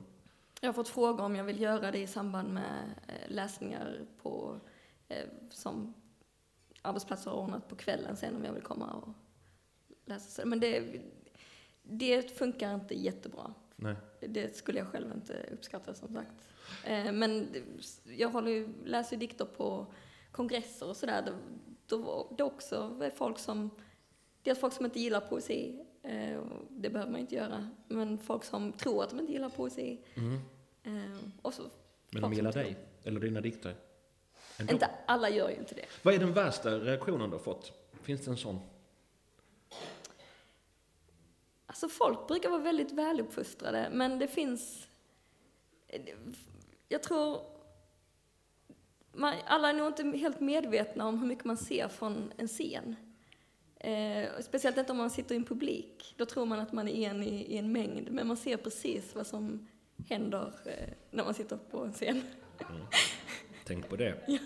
[0.60, 4.60] Jag har fått fråga om jag vill göra det i samband med eh, läsningar på,
[5.08, 5.16] eh,
[5.50, 5.94] som
[6.82, 9.08] arbetsplatser har ordnat på kvällen sen om jag vill komma och
[10.04, 10.44] läsa.
[10.44, 11.00] Men det,
[11.82, 13.54] det funkar inte jättebra.
[13.76, 13.96] Nej.
[14.20, 16.32] Det skulle jag själv inte uppskatta som sagt.
[16.84, 17.48] Eh, Men
[18.04, 19.86] jag håller ju, läser ju dikter på
[20.32, 21.22] kongresser och sådär.
[21.26, 21.32] Då,
[21.86, 23.70] då, det är också folk som,
[24.42, 28.72] dels folk som inte gillar poesi, eh, det behöver man inte göra, men folk som
[28.72, 29.98] tror att de inte gillar poesi.
[30.14, 30.40] Mm.
[30.84, 31.62] Eh, Och så,
[32.10, 32.76] Men de gillar dig?
[33.04, 33.74] Eller dina dikter?
[34.58, 34.72] Ändå.
[34.72, 35.84] inte alla gör ju inte det.
[36.02, 37.72] Vad är den värsta reaktionen du har fått?
[38.02, 38.60] Finns det en sån?
[41.66, 44.88] Alltså folk brukar vara väldigt väluppfostrade, men det finns...
[46.92, 47.40] Jag tror...
[49.12, 52.96] Man, alla är nog inte helt medvetna om hur mycket man ser från en scen.
[53.76, 56.14] Eh, speciellt inte om man sitter i en publik.
[56.16, 59.14] Då tror man att man är en i, i en mängd, men man ser precis
[59.14, 59.68] vad som
[60.08, 62.22] händer eh, när man sitter på en scen.
[63.64, 64.24] Tänk på det.
[64.28, 64.38] Ja.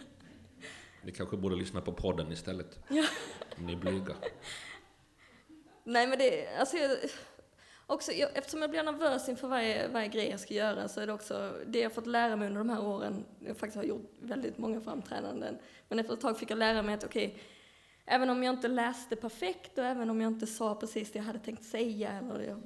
[1.03, 2.79] Ni kanske borde lyssna på podden istället.
[2.89, 3.05] Ja.
[3.59, 4.17] Om ni är blyga.
[5.85, 6.99] Nej men det, alltså jag,
[7.87, 11.07] också, jag, eftersom jag blir nervös inför varje, varje grej jag ska göra så är
[11.07, 14.11] det också det jag fått lära mig under de här åren, jag faktiskt har gjort
[14.21, 17.39] väldigt många framträdanden, men efter ett tag fick jag lära mig att okej,
[18.05, 21.25] även om jag inte läste perfekt och även om jag inte sa precis det jag
[21.25, 22.63] hade tänkt säga eller jag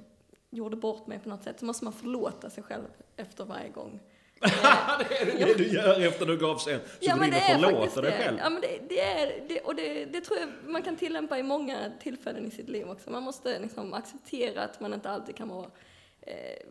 [0.50, 2.84] gjorde bort mig på något sätt så måste man förlåta sig själv
[3.16, 4.00] efter varje gång
[4.40, 6.80] det är det du gör efter du gav sen.
[6.80, 8.24] Så Ja, du det är förlåter dig det.
[8.24, 8.38] själv.
[8.38, 11.42] Ja, men det, det är det, och det, det tror jag man kan tillämpa i
[11.42, 13.10] många tillfällen i sitt liv också.
[13.10, 15.70] Man måste liksom acceptera att man inte alltid kan vara
[16.20, 16.66] eh,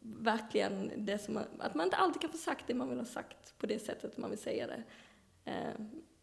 [0.00, 3.06] verkligen det som man, att man inte alltid kan få sagt det man vill ha
[3.06, 4.82] sagt på det sättet man vill säga det.
[5.50, 5.80] Eh,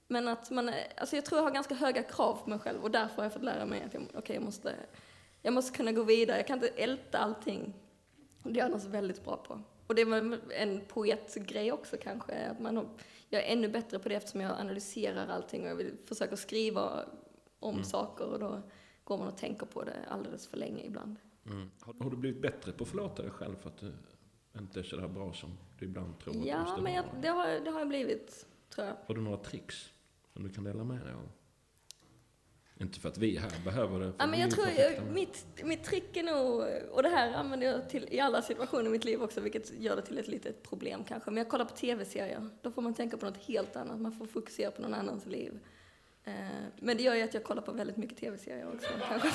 [0.08, 2.92] men att man, alltså jag tror jag har ganska höga krav på mig själv och
[2.92, 4.76] därför har jag fått lära mig att jag, okay, jag, måste,
[5.42, 6.38] jag måste kunna gå vidare.
[6.38, 7.74] Jag kan inte älta allting.
[8.44, 9.62] Det är jag annars väldigt bra på.
[9.88, 12.86] Och det är väl en poetgrej också kanske, att man har,
[13.30, 17.06] jag är ännu bättre på det eftersom jag analyserar allting och jag vill försöka skriva
[17.60, 17.84] om Mm.
[17.84, 18.62] saker och då
[19.04, 21.16] går man och tänker på det alldeles för länge ibland.
[21.46, 21.72] Mm.
[21.82, 23.94] Har, har, du blivit bättre på att förlåta dig själv för att du
[24.60, 27.16] inte är sådär bra som du ibland tror att du Ja, måste men jag, vara?
[27.22, 28.96] det, har, det har jag blivit, tror jag.
[29.06, 29.90] Har du några tricks
[30.34, 31.30] som du kan dela med dig av?
[32.80, 36.18] Inte för att vi här behöver det, Ja, men jag tror jag, mitt, mitt trick
[36.18, 39.42] är nog, och det här använder jag till, i alla situationer i mitt liv också,
[39.42, 41.32] vilket gör det till ett litet problem kanske.
[41.32, 44.26] Men jag kollar på tv-serier, då får man tänka på något helt annat, man får
[44.26, 45.60] fokusera på någon annans liv.
[46.24, 46.34] Eh,
[46.80, 49.30] men det gör ju att jag kollar på väldigt mycket tv-serier också, kanske.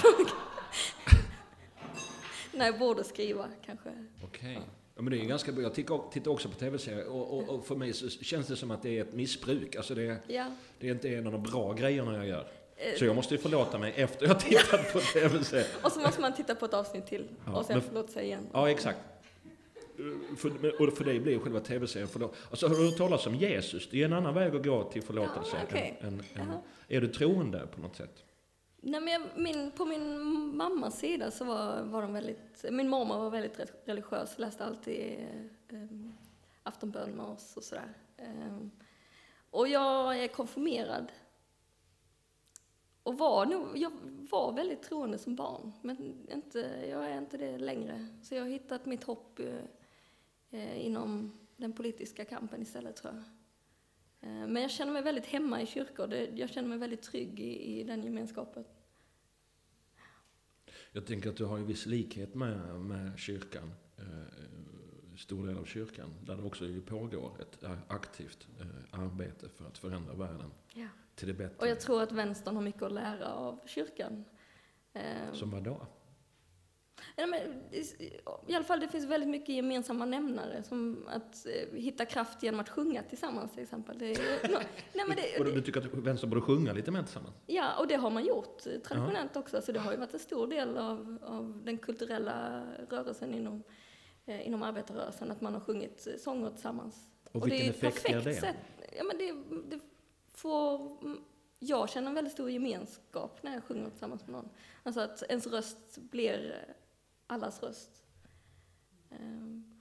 [2.52, 3.90] När jag borde skriva, kanske.
[4.24, 4.58] Okej.
[4.96, 5.62] Ja, men det är ju ganska bra.
[5.62, 8.70] Jag tittar- tittar också på tv-serier och, och, och för mig så känns det som
[8.70, 9.76] att det är ett missbruk.
[9.76, 10.46] Alltså det, är- Ja.
[10.78, 12.48] det är inte en av de bra grejerna jag gör.
[12.80, 15.66] Eh, Så jag måste ju förlåta mig efter jag tittat på tv-serier.
[15.82, 18.24] Och så måste man titta på ett avsnitt till, Ja, och sen men- förlåta sig
[18.24, 18.46] igen.
[18.52, 18.98] Ja, exakt.
[20.36, 22.36] För, och för dig blir ju själva tv-serien förlåt.
[22.50, 23.88] Alltså har du hört talas om Jesus?
[23.90, 25.56] Det är en annan väg att gå till förlåtelse.
[25.72, 26.60] Ja, än, än, än, Jaha.
[26.88, 28.24] är du troende på något sätt?
[28.80, 30.18] Nej, men jag, min, på min
[30.56, 35.26] mammas sida så var, var de väldigt, min mormor var väldigt re- religiös, läste alltid
[35.72, 35.78] eh,
[36.62, 37.92] aftonbön med oss och sådär.
[38.16, 38.56] Eh,
[39.50, 41.06] och jag är konfirmerad.
[43.08, 43.92] Och var nog, jag
[44.30, 46.58] var väldigt troende som barn, men inte,
[46.90, 48.06] jag är inte det längre.
[48.22, 49.64] Så jag har hittat mitt hopp eh,
[50.50, 53.22] eh, inom den politiska kampen istället tror jag.
[54.30, 56.06] Eh, Men jag känner mig väldigt hemma i kyrkor.
[56.06, 58.64] Det- Jag känner mig väldigt trygg i, i den gemenskapen.
[60.92, 63.70] Jag tänker att du har ju viss likhet med, med kyrkan.
[63.96, 66.10] Eh, stor del av kyrkan.
[66.26, 70.88] Där det också pågår ett eh, aktivt eh, arbete för att förändra världen Ja.
[71.18, 71.56] Till det bättre.
[71.58, 74.24] Och jag tror att vänstern har mycket att lära av kyrkan.
[74.92, 75.86] Eh, Som vad då?
[77.16, 77.40] ja, men,
[78.46, 80.62] I alla fall, det finns väldigt mycket gemensamma nämnare.
[80.62, 83.98] Som att eh, hitta kraft genom att sjunga tillsammans till exempel.
[83.98, 84.58] Det är, no,
[84.94, 87.34] nej, men det, Och du, det, tycker att vänster borde sjunga lite mer tillsammans?
[87.46, 89.62] ja, och det har man gjort eh, traditionellt också.
[89.62, 93.62] Så det har ju varit en stor del av, av den kulturella rörelsen inom,
[94.26, 95.30] eh, inom arbetarrörelsen.
[95.30, 97.08] Att man har sjungit eh, sånger tillsammans.
[97.32, 98.46] Och, det vilken är ett effekt ger perfekt det?
[98.46, 98.56] Sätt.
[98.96, 99.32] Ja, men det,
[99.76, 99.80] det
[100.38, 101.20] får, mm,
[101.58, 104.48] jag känner en väldigt stor gemenskap när jag sjunger tillsammans med någon.
[104.82, 106.74] Alltså att ens röst blir eh,
[107.26, 108.02] allas röst.
[109.10, 109.80] Ehm,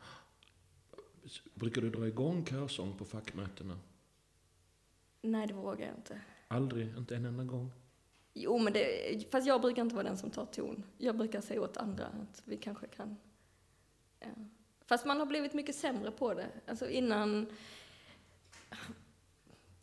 [1.53, 3.79] Brukar du dra igång körsång på fackmötena?
[5.21, 6.21] nej, det vågar jag inte.
[6.47, 6.97] Aldrig?
[6.97, 7.71] Inte en enda gång?
[8.33, 10.83] Jo, men det, fast jag brukar inte vara den som tar ton.
[10.97, 13.17] Jag brukar säga åt andra att vi kanske kan...
[14.19, 14.27] Ja.
[14.85, 16.47] Fast man har blivit mycket sämre på det.
[16.67, 17.47] Alltså innan...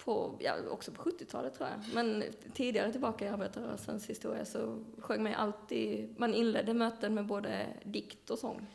[0.04, 1.94] På, ja, också på 70-talet tror jag.
[1.94, 6.14] Men tidigare tillbaka i arbetarrörelsens historia så sjöng man alltid...
[6.18, 8.66] Man inledde möten med både dikt och sång.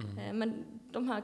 [0.00, 0.18] Mm.
[0.18, 1.22] Eh, Men de här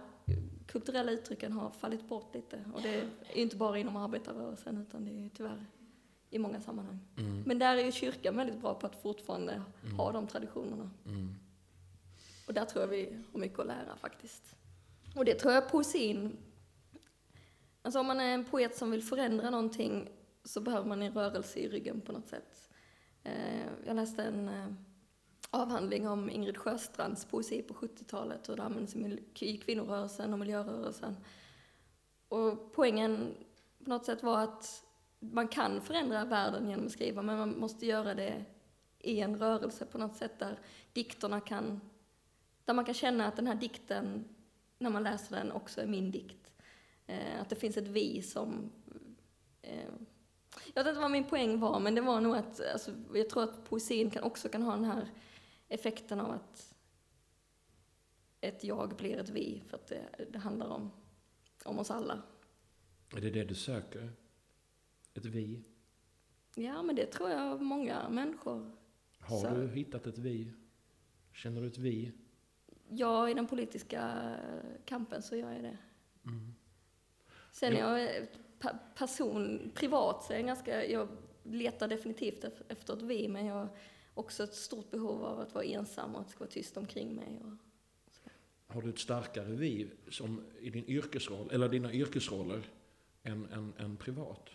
[0.66, 2.64] kulturella uttrycken har fallit bort lite.
[2.74, 5.66] Och det är inte bara inom arbetarrörelsen utan det är tyvärr
[6.30, 6.98] i många sammanhang.
[7.16, 7.42] Mm.
[7.46, 9.62] Men där är ju kyrkan väldigt bra på att fortfarande
[9.96, 10.90] ha de traditionerna.
[11.06, 11.34] Mm.
[12.46, 14.56] Och där tror jag vi har mycket att lära faktiskt.
[15.16, 16.36] Och det tror jag poesin...
[17.84, 20.08] Alltså om man är en poet som vill förändra någonting
[20.44, 22.70] så behöver man en rörelse i ryggen på något sätt.
[23.22, 24.66] Eh, jag läste en eh,
[25.50, 28.96] avhandling om Ingrid Sjöstrands poesi på 70-talet och det användes
[29.42, 31.16] i kvinnorörelsen och miljörörelsen.
[32.28, 33.34] Och poängen
[33.84, 34.84] på något sätt var att
[35.18, 38.44] man kan förändra världen genom att skriva, men man måste göra det
[38.98, 40.58] i en rörelse på något sätt där
[40.92, 41.80] dikterna kan,
[42.64, 44.24] där man kan känna att den här dikten,
[44.78, 46.43] när man läser den, också är min dikt.
[47.06, 48.70] Eh, att det finns ett vi som...
[49.62, 49.88] Eh,
[50.74, 53.42] jag vet inte vad min poäng var, men det var nog att, alltså, jag tror
[53.44, 55.10] att poesin kan också kan ha den här
[55.68, 56.74] effekten av att
[58.40, 60.90] ett jag blir ett vi, för att det, det handlar om,
[61.64, 62.22] om oss alla.
[63.16, 64.12] Är det det du söker?
[65.14, 65.64] Ett vi?
[66.54, 68.76] Ja, men det tror jag många människor
[69.18, 70.52] Har Så- du hittat ett vi?
[71.32, 72.12] Känner du ett vi?
[72.88, 74.30] Ja, i den politiska
[74.84, 75.78] kampen så gör jag det.
[76.26, 76.53] Mm.
[77.54, 77.98] Sen är Ja.
[78.00, 78.24] jag eh,
[78.94, 81.08] person, privat så är jag ganska, jag
[81.42, 83.68] letar definitivt ef- efter ett vi, men jag har
[84.14, 87.14] också ett stort behov av att vara ensam och att det ska vara tyst omkring
[87.14, 87.40] mig.
[88.66, 92.62] Har du ett starkare vi som i din yrkesroll, eller dina yrkesroller,
[93.22, 94.50] än, än, än privat?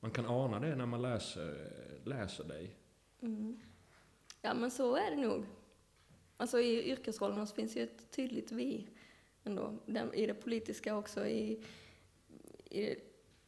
[0.00, 1.70] Man kan ana det när man läser,
[2.04, 2.76] läser dig.
[3.20, 3.60] mm.
[4.42, 5.44] Ja, men så är det nog.
[6.36, 8.88] Alltså i yrkesrollerna så finns ju ett tydligt vi
[9.48, 9.78] ändå.
[9.86, 11.64] Den, I det politiska också, i,
[12.70, 12.96] i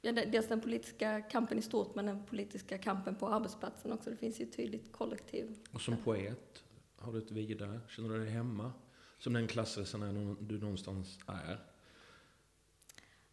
[0.02, 4.10] ja, dels den politiska kampen i stort, men den politiska kampen på arbetsplatsen också.
[4.10, 5.58] Det finns ju ett tydligt kollektiv.
[5.72, 6.64] Och som poet,
[6.96, 7.80] har du ett vi där?
[7.88, 8.72] Känner du dig hemma?
[9.18, 11.60] Som den klassresenär du någonstans är?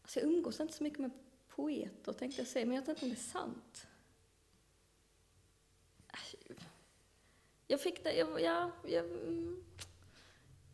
[0.01, 1.11] Alltså jag umgås inte så mycket med
[1.47, 3.87] poeter tänkte jag säga, men jag vet inte om det är sant.
[6.13, 6.35] Äsch,
[7.67, 9.63] Jag fick det, jag, ja, jag, mm,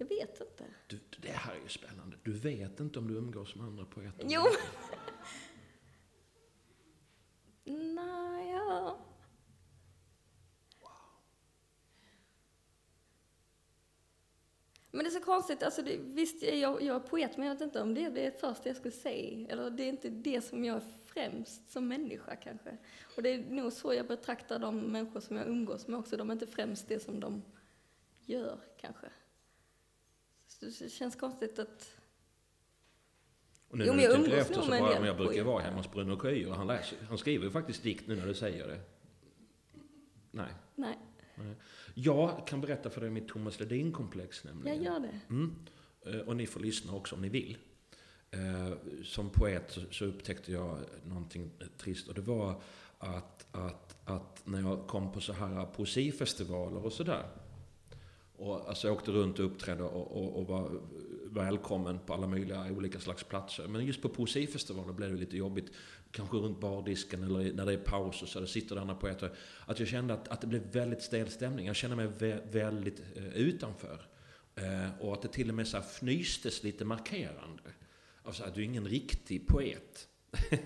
[0.04, 0.66] jag vet inte.
[0.88, 2.18] Du, det här är ju spännande.
[2.24, 4.28] Du vet inte om du umgås med andra poeter?
[4.30, 4.42] Jo.
[7.96, 9.00] Nej, ja.
[14.92, 17.62] Men det är så konstigt, alltså det, visst jag, jag är poet men jag vet
[17.62, 19.48] inte om det är det första jag skulle säga.
[19.50, 22.78] Eller det är inte det som jag är främst som människa kanske.
[23.16, 26.18] Och det är nog så jag betraktar de människor som jag umgås med också.
[26.18, 27.44] De är inte främst det som de
[28.26, 29.08] gör kanske.
[30.72, 31.94] Så det känns konstigt att...
[33.70, 35.32] Och nu Jo, när men jag umgås efter så en bara, del men jag brukar
[35.34, 35.46] poeter.
[35.46, 38.28] vara hemma hos Bruno Köijer och han, läser, han skriver ju faktiskt dikt nu när
[38.28, 38.80] du säger det.
[40.32, 40.54] Nej.
[40.76, 40.98] Nej,
[41.36, 41.56] nej.
[41.94, 44.84] Jag kan berätta för dig mitt Thomas Ledin-komplex jag nämligen.
[44.84, 45.20] gör det.
[45.30, 45.56] Mm.
[46.06, 47.58] Eh, Och ni får lyssna också om ni vill.
[48.32, 48.74] Eh,
[49.04, 52.62] Som poet så- så upptäckte jag någonting trist och det var
[52.98, 57.26] att, att, att när jag kom på så här poesifestivaler och sådär.
[58.44, 60.82] Och alltså jag åkte runt och uppträdde och, och, och var
[61.26, 63.68] välkommen på alla möjliga olika slags platser.
[63.68, 65.72] Men just på poesifestivaler blev det lite jobbigt.
[66.12, 69.32] Kanske runt bardisken eller när det är paus och så det sitter det andra poeter.
[69.66, 71.66] Att jag kände att, att det blev väldigt stel stämning.
[71.66, 74.02] Jag kände mig vä- väldigt eh, utanför.
[74.56, 77.64] Eh, och att det till och med så här fnystes lite markerande.
[78.24, 80.08] Alltså att du är ingen riktig poet.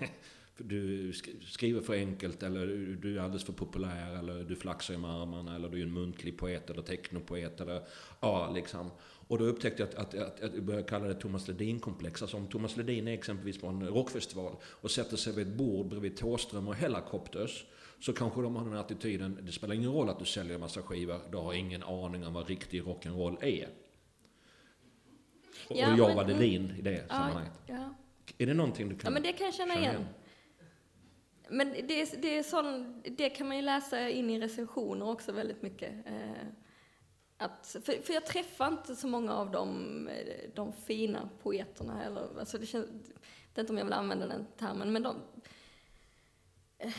[0.58, 2.66] du sk- skriver för enkelt eller
[3.02, 6.38] du- är alldeles för populär eller du flaxar med armarna eller du är en muntlig
[6.38, 7.82] poet eller technopoet eller
[8.20, 8.90] ja, liksom.
[9.28, 12.22] Och då upptäckte jag att, att, att, att jag började kalla det Thomas Ledin-komplex.
[12.22, 15.86] Alltså om Thomas Ledin är exempelvis på en rockfestival och sätter sig vid ett bord
[15.86, 17.64] bredvid Thåström och Hellacopters
[18.00, 20.82] så kanske de har den attityden, det spelar ingen roll att du säljer en massa
[20.82, 23.68] skivor, du har ingen aning om vad riktig rock'n'roll är.
[25.68, 27.52] Och, Ja, och jag men- var Ledin i det Ja, sammanhanget.
[27.66, 27.94] ja.
[28.38, 30.04] Är det någonting du kan ja, men det kan jag känna känna igen.
[31.48, 35.62] Men det, det, är sån, det kan man ju läsa in i recensioner också väldigt
[35.62, 36.06] mycket.
[36.06, 36.46] Eh,
[37.36, 40.08] att, för, för jag träffar inte så många av de,
[40.54, 42.04] de fina poeterna.
[42.04, 43.20] Eller, alltså det känns, jag
[43.54, 45.16] vet inte om jag vill använda den termen, men de...
[46.78, 46.92] Eh,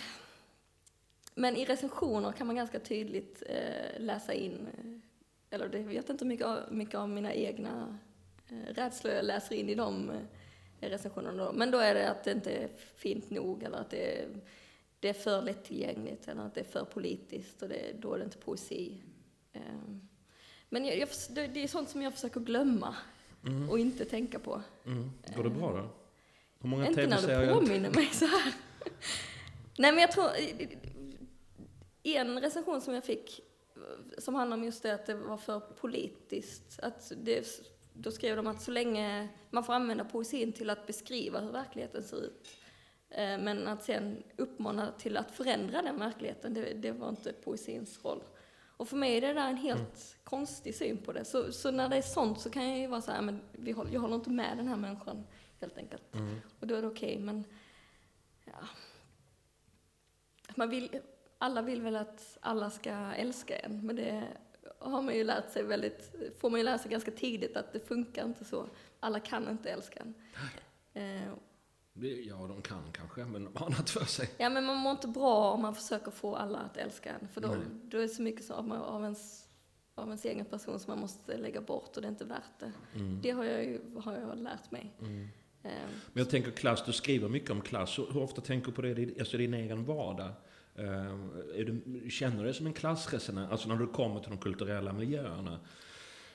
[1.35, 6.09] men i recensioner kan man ganska tydligt eh, läsa in, eh, eller det jag vet
[6.09, 7.97] inte hur mycket av, mycket av mina egna
[8.49, 10.21] eh, rädslor jag läser in i de eh,
[10.79, 11.51] recensionerna då.
[11.51, 14.27] Men då är det att det inte är fint nog eller att det är,
[14.99, 18.23] det är för lättillgängligt eller att det är för politiskt och det, då är det
[18.23, 19.01] inte poesi.
[19.53, 20.07] Ehm,
[20.69, 22.95] Men jag, jag, det är sånt som jag försöker glömma
[23.69, 24.61] och inte tänka på.
[24.85, 25.11] Mm.
[25.35, 25.89] Går det bra då?
[26.59, 28.53] Hur många Inte när du påminner mig så här.
[29.77, 30.29] Nej men jag tror,
[32.03, 33.41] en recension som jag fick
[34.17, 36.79] som handlar om just det att det var för politiskt.
[36.79, 37.47] Att det,
[38.01, 42.03] då skrev de att så länge man får använda poesin till att beskriva hur verkligheten
[42.03, 42.57] ser ut,
[43.09, 48.05] eh, men att sen uppmana till att förändra den verkligheten, det, det var inte poesins
[48.05, 48.23] roll.
[48.77, 51.25] Och för mig är det där en helt konstig syn på det.
[51.25, 53.71] Så, så när det är sånt så kan jag ju vara så här, men vi
[53.71, 55.27] håller, jag håller inte med den här människan,
[55.59, 56.03] helt enkelt.
[56.59, 57.43] Och då är det okej, men
[58.45, 58.67] ja.
[60.55, 60.99] Man vill,
[61.38, 64.27] alla vill väl att alla ska älska en, men det
[64.79, 67.79] har man ju lärt sig väldigt, får man ju lära sig ganska tidigt att det
[67.79, 68.65] funkar inte så.
[68.99, 70.13] Alla kan inte älska en.
[70.93, 71.33] Eh,
[72.25, 74.29] Ja, de kan kanske, men de har annat för sig.
[74.37, 77.27] Ja, men man mår inte bra om man försöker få alla att älska en.
[77.27, 77.58] För då, Nej.
[77.83, 79.47] då är det så mycket så av, ens,
[79.95, 82.71] av ens egen person som man måste lägga bort och det är inte värt det.
[82.95, 83.19] Mm.
[83.21, 84.93] Det har jag ju har jag lärt mig.
[84.99, 85.10] Eh,
[85.63, 85.81] Men
[86.13, 87.99] jag tänker klass, du skriver mycket om klass.
[87.99, 90.31] Hur ofta tänker du på det i alltså din egen vardag?
[90.80, 93.48] Eh, är du, känner du dig som en klassresenär?
[93.52, 95.60] Alltså när du kommer till de kulturella miljöerna.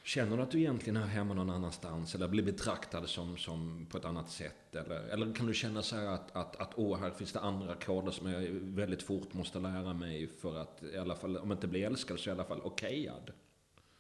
[0.03, 2.15] Känner du att du egentligen är hemma någon annanstans?
[2.15, 4.77] Eller blir betraktad som, som på ett annat sätt?
[4.77, 7.75] Eller, eller kan du känna så här att, att, att åh, här finns det andra
[7.75, 11.67] koder som jag väldigt fort måste lära mig för att i alla fall, om inte
[11.67, 13.33] bli älskad så i alla fall okejad?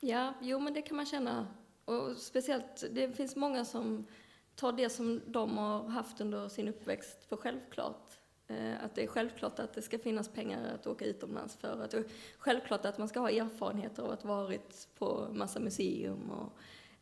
[0.01, 1.47] Ja, jo men det kan man känna.
[1.85, 4.07] Och speciellt, det finns många som
[4.55, 8.19] tar det som de har haft under sin uppväxt för självklart.
[8.49, 11.83] Eh, att det är självklart att det ska finnas pengar att åka utomlands för.
[11.83, 12.05] Att det är
[12.39, 16.53] självklart att man ska ha erfarenheter av att varit på massa museum och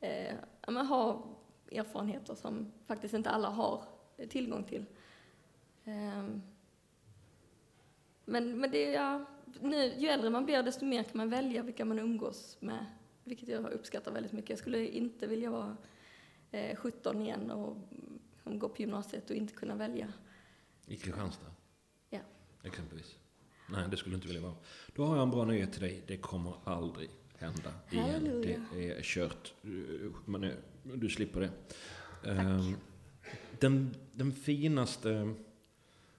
[0.06, 0.34] eh,
[0.68, 1.22] man har
[1.72, 3.84] erfarenheter som faktiskt inte alla har
[4.28, 4.84] tillgång till.
[5.84, 6.42] Ehm,
[8.24, 9.24] men, men det är, ja,
[9.60, 12.86] nu, ju äldre man blir desto mer kan man välja vilka man umgås med.
[13.24, 14.50] Vilket jag uppskattar väldigt mycket.
[14.50, 15.76] Jag skulle inte vilja vara
[16.50, 17.76] eh, 17 igen och
[18.46, 20.12] mm, gå på gymnasiet och inte kunna välja.
[20.92, 21.46] I Kristianstad?
[22.10, 22.20] Ja.
[22.62, 23.16] Exempelvis.
[23.68, 24.54] Nej, det skulle du inte vilja vara.
[24.94, 26.02] Då har jag en bra nyhet till dig.
[26.06, 28.04] Det kommer aldrig hända igen.
[28.12, 28.64] Halleluja.
[28.72, 29.54] Det är kört.
[30.24, 31.50] Men eh, du slipper det.
[32.30, 32.74] Ehm,
[33.60, 35.34] Den, den finaste...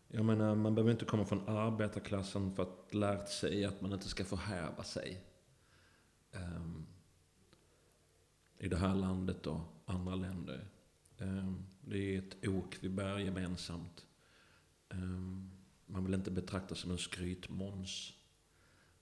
[0.07, 4.07] Jag menar, man behöver inte komma från arbetarklassen för att lärt sig att man inte
[4.09, 5.23] ska förhäva sig.
[6.31, 6.85] um,
[8.57, 10.67] i det här landet och andra länder.
[11.17, 14.05] Um, det är ett ok vi bär gemensamt.
[14.93, 15.49] Ehm,
[15.85, 18.13] man vill inte betraktas som en skrytmåns.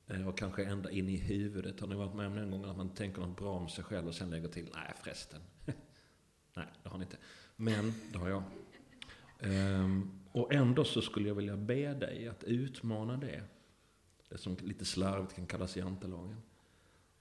[0.08, 1.80] Eh, och kanske ända in i huvudet.
[1.80, 4.08] Har ni varit med om någon gång att man tänker något bra om sig själv
[4.08, 5.42] och sen lägger till, nej förresten.
[6.54, 7.18] nej, det har ni inte.
[7.56, 8.44] Men, det har jag.
[9.44, 13.44] Um, och ändå så skulle jag vilja be dig att utmana det.
[14.30, 16.42] Det som lite slarvigt kan kallas jantelagen.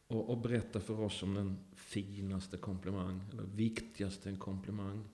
[0.06, 5.08] Och, och berätta för oss om den finaste komplimang, eller viktigaste komplimang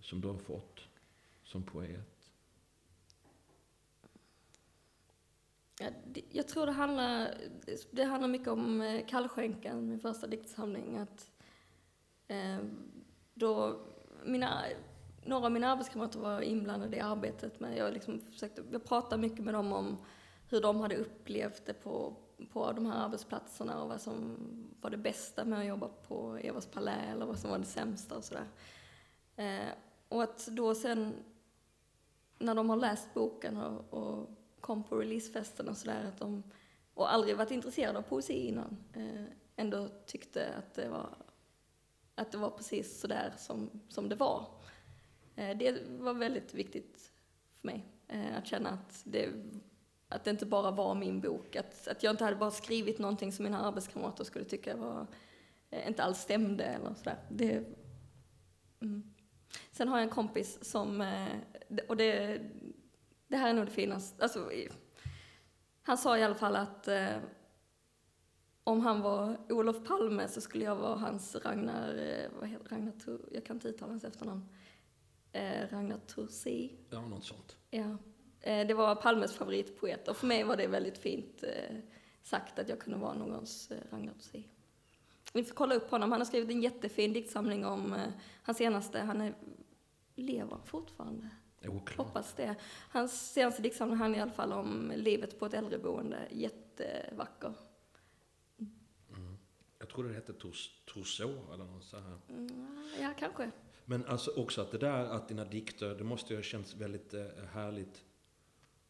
[0.00, 0.80] som du har fått
[1.42, 2.19] som poet.
[6.30, 7.34] Jag tror det handlar,
[7.90, 10.98] det handlar mycket om eh, Kallskänkan, min första diktsamling.
[10.98, 11.30] Att,
[12.28, 12.58] eh,
[13.34, 13.80] då
[14.24, 14.62] mina
[15.24, 19.44] några av mina arbetskamrater var inblandade i arbetet, men jag, liksom försökte, jag pratade mycket
[19.44, 19.98] med dem om
[20.48, 22.16] hur de hade upplevt det på,
[22.52, 24.36] på de här arbetsplatserna och vad som
[24.80, 28.16] var det bästa med att jobba på Evas Palä eller vad som var det sämsta
[28.16, 28.48] och sådär.
[29.36, 29.68] Eh,
[30.08, 31.14] och att då sen,
[32.38, 34.30] när de har läst boken och, och
[34.60, 36.42] kom på releasefesten och sådär, att de,
[36.94, 39.24] och aldrig varit intresserade av poesi innan, eh,
[39.56, 41.08] ändå tyckte att det var,
[42.14, 44.46] att det var precis sådär som, som det var.
[45.36, 47.12] Eh, det var väldigt viktigt
[47.60, 49.28] för mig, eh, att känna att det,
[50.08, 51.56] att det inte bara var min bok.
[51.56, 55.06] Att, att jag inte hade bara skrivit någonting som mina arbetskamrater skulle tycka var,
[55.70, 57.18] eh, inte alls stämde eller sådär.
[57.28, 57.64] Det,
[58.80, 59.14] mm.
[59.72, 61.36] Sen har jag en kompis som, eh,
[61.88, 62.40] och det,
[63.30, 64.50] det här är nog det finaste, alltså,
[65.82, 67.16] han sa i alla fall att eh,
[68.64, 72.92] om han var Olof Palme så skulle jag vara hans Ragnar, vad heter Ragnar,
[73.32, 74.48] jag kan inte uttala hans efternamn
[75.32, 76.72] eh, Ragnar Tursi.
[76.90, 77.56] Ja, något sånt.
[77.70, 77.96] Ja.
[78.40, 81.76] Eh, det var Palmes favoritpoet och för mig var det väldigt fint eh,
[82.22, 84.48] sagt att jag kunde vara någons eh, Ragnar Tursi.
[85.32, 86.12] Ni får kolla upp honom.
[86.12, 88.08] Han har skrivit en jättefin diktsamling om eh,
[88.42, 89.00] hans senaste.
[89.00, 89.34] Han är,
[90.14, 91.30] lever fortfarande.
[91.68, 92.06] Oklart.
[92.06, 92.54] Hoppas det.
[92.90, 96.28] Hans senaste diktsamling handlar i alla fall om livet på ett äldreboende.
[96.30, 97.54] Jättevacker.
[99.16, 99.38] Mm.
[99.78, 100.32] Jag tror det hette
[100.92, 102.18] Trousseau eller något så här.
[102.28, 103.50] Mm, ja, kanske.
[103.84, 107.14] Men alltså också att det där att dina dikter, det måste ju ha känts väldigt
[107.14, 108.04] eh, härligt.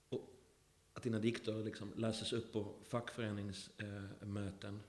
[0.09, 0.29] Och
[0.95, 4.83] att dina dikter liksom läses upp på fackföreningsmöten.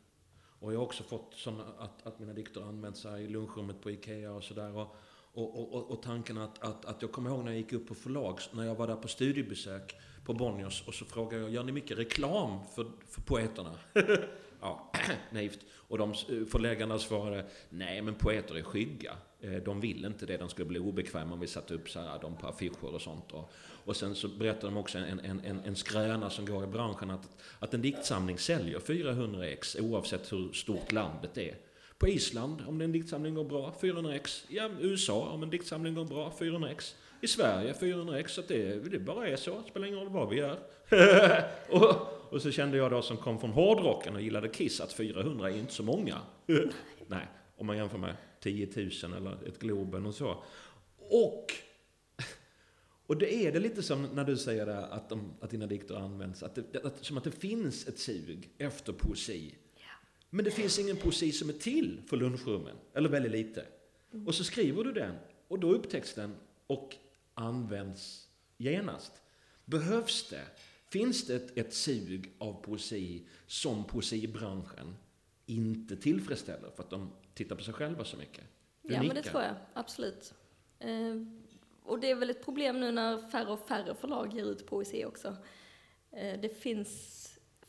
[0.59, 3.91] Och jag har också fått sådana, att, att mina dikter används här i lunchrummet på
[3.91, 4.87] IKEA och sådär.
[5.33, 7.95] Och, och, och, tanken att, att, att jag kommer ihåg när jag gick upp på
[7.95, 11.71] förlag, när jag var där på studiebesök på Bonniers och så frågade jag, gör ni
[11.71, 13.75] mycket reklam för, för poeterna?
[14.61, 14.91] ja,
[15.31, 15.59] naivt.
[15.73, 19.13] Och de eh, förläggarna svarade, nej men poeter är skygga.
[19.41, 22.19] Eh, de vill inte det, de skulle bli obekväma om vi satte upp så här,
[22.19, 23.31] dem på affischer och sånt.
[23.31, 23.51] Och,
[23.85, 27.09] och sen så berättade de också en, en, en, en skröna som går i branschen
[27.09, 27.29] att,
[27.59, 31.55] att en diktsamling säljer 400 ex oavsett hur stort landet är.
[32.01, 34.45] På Island, om en diktsamling går bra, 400 ex.
[34.47, 36.95] Ja, USA, om en diktsamling går bra, 400 ex.
[37.21, 40.29] I Sverige 400 ex, så det, det bara är så, det spelar ingen roll vad
[40.29, 40.59] vi gör.
[41.69, 41.95] och,
[42.33, 45.57] och så kände jag då som kom från hårdrocken och gillade Kiss att 400 är
[45.57, 46.17] inte så många.
[47.07, 47.27] Nej,
[47.57, 50.43] om man jämför med 10 000 eller ett Globen och så.
[50.97, 51.45] Och,
[53.07, 55.95] och det är det lite som när du säger det, att, de, att dina dikter
[55.95, 59.55] används, att det, att, som att det finns ett sug efter poesi.
[60.33, 63.65] Men det finns ingen poesi som är till för lunchrummen, eller väldigt lite.
[64.25, 65.15] Och så skriver du den,
[65.47, 66.35] och då upptäcks den
[66.67, 66.95] och
[67.33, 68.27] används
[68.57, 69.11] genast.
[69.65, 70.45] Behövs det?
[70.89, 74.95] Finns det ett, ett sug av poesi som poesibranschen
[75.45, 78.43] inte tillfredsställer för att de tittar på sig själva så mycket?
[78.81, 79.13] Du ja, nickar.
[79.13, 79.55] men det tror jag.
[79.73, 80.33] Absolut.
[80.79, 81.15] Eh,
[81.83, 85.05] och det är väl ett problem nu när färre och färre förlag ger ut poesi
[85.05, 85.37] också.
[86.11, 87.20] Eh, det finns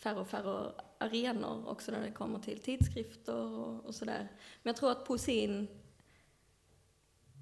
[0.02, 4.28] färre och färre arenor också när det kommer till tidskrifter och, och sådär.
[4.62, 5.68] Men jag tror att poesin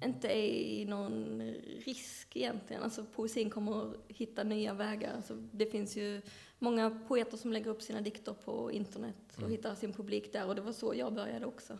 [0.05, 1.41] inte är i någon
[1.85, 2.83] risk egentligen.
[2.83, 5.15] Alltså poesin kommer att hitta nya vägar.
[5.15, 6.21] Alltså, det finns ju
[6.59, 9.51] många poeter som lägger upp sina dikter på internet och mm.
[9.51, 11.77] hittar sin publik där och det var så jag började också.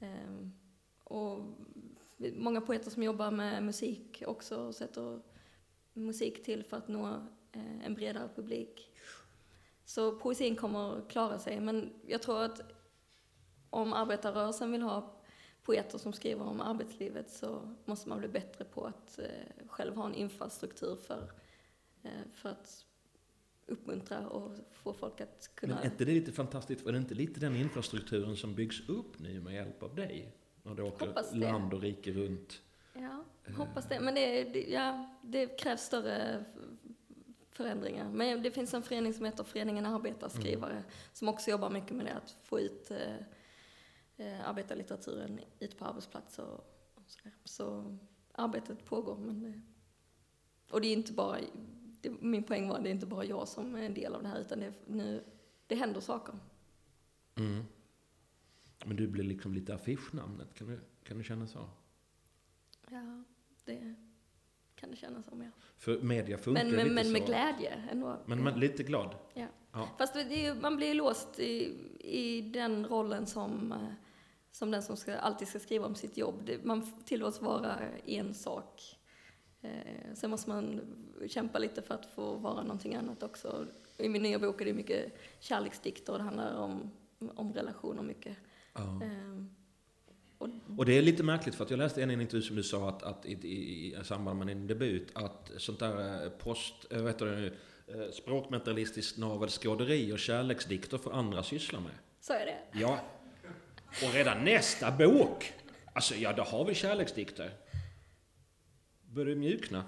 [0.00, 0.52] Um,
[1.04, 1.44] och
[2.36, 5.20] många poeter som jobbar med musik också och sätter
[5.92, 7.08] musik till för att nå
[7.52, 8.89] eh, en bredare publik.
[9.90, 12.60] Så poesin kommer klara sig, men jag tror att
[13.70, 15.20] om arbetarrörelsen vill ha
[15.62, 20.06] poeter som skriver om arbetslivet så måste man bli bättre på att eh, själv ha
[20.06, 21.32] en infrastruktur för,
[22.02, 22.86] eh, för att
[23.66, 25.74] uppmuntra och få folk att kunna...
[25.74, 26.86] Men är inte det lite fantastiskt?
[26.86, 30.36] Är det inte lite den infrastrukturen som byggs upp nu med hjälp av dig?
[30.62, 32.62] När du åker land och rike runt.
[32.94, 33.24] Ja,
[33.56, 34.00] hoppas det.
[34.00, 36.44] Men det, det, ja, det krävs större
[37.60, 38.10] förändringar.
[38.10, 40.84] Men det finns en förening som heter Föreningen Arbetarskrivare Mm.
[41.12, 43.16] som också jobbar mycket med det, att få ut eh,
[44.16, 47.32] eh, arbetarlitteraturen ut på arbetsplatser och, och sådär.
[47.44, 47.96] Så
[48.32, 49.60] arbetet pågår, men det,
[50.70, 51.38] och det är inte bara,
[52.00, 54.22] det, min poäng var att det är inte bara jag som är en del av
[54.22, 55.24] det här, utan det, nu,
[55.66, 56.34] det händer saker.
[57.34, 57.64] Mm.
[58.84, 61.68] Men du blir liksom lite affischnamnet, kan du, kan du känna så?
[62.90, 63.24] Ja,
[63.64, 63.94] det
[64.80, 65.50] kan det kännas som, ja.
[65.78, 67.12] För media funkar Men, lite men, men så.
[67.12, 68.16] med glädje ändå.
[68.26, 69.14] Men, men lite glad?
[69.34, 69.46] Ja.
[69.72, 69.88] Ja.
[69.98, 73.78] Fast är, man blir ju låst i, i den rollen som, eh,
[74.52, 76.34] som den som ska, alltid ska skriva om sitt jobb.
[76.44, 77.76] Det, man tillåts vara
[78.06, 78.96] en sak.
[79.60, 80.80] Eh, sen måste man
[81.28, 83.66] kämpa lite för att få vara någonting annat också.
[83.98, 86.90] I min nya bok är det mycket kärleksdikter och det handlar om,
[87.34, 88.36] om relationer mycket.
[88.74, 89.02] Ja.
[89.02, 89.44] Eh,
[90.76, 93.02] och, det är lite märkligt för att jag läste en intervju som du sa att,
[93.02, 97.06] att i, i, i samband med din debut att sånt där eh, post, eh, vad
[97.06, 101.92] heter det nu, eh, språkmentalistiskt navelskåderi och kärleksdikter för andra syssla med.
[102.20, 102.78] så är det.
[102.78, 103.00] Ja.
[104.04, 105.52] Och redan nästa bok,
[105.92, 107.50] alltså ja, då har vi kärleksdikter.
[109.02, 109.84] Börjar mjukna?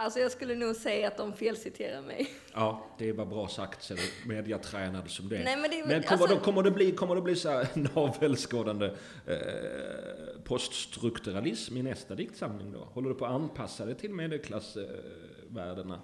[0.00, 2.30] Alltså jag skulle nog säga att de felciterar mig.
[2.54, 3.94] Ja, det var bra sagt, så
[4.26, 5.44] mediatränad som det är.
[5.44, 7.68] Nej, men det Men kommer, alltså- då, kommer det bli, kommer det bli så här
[7.94, 8.86] navelskådande
[9.26, 12.78] eh, poststrukturalism i nästa diktsamling då?
[12.78, 16.00] Håller du på att anpassa dig till medelklassvärdena?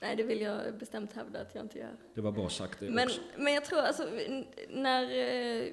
[0.00, 1.96] Nej, det vill jag bestämt hävda att jag inte gör.
[2.14, 3.20] Det var bra sagt det Men, också.
[3.36, 4.08] men jag tror alltså,
[4.68, 5.64] när, eh,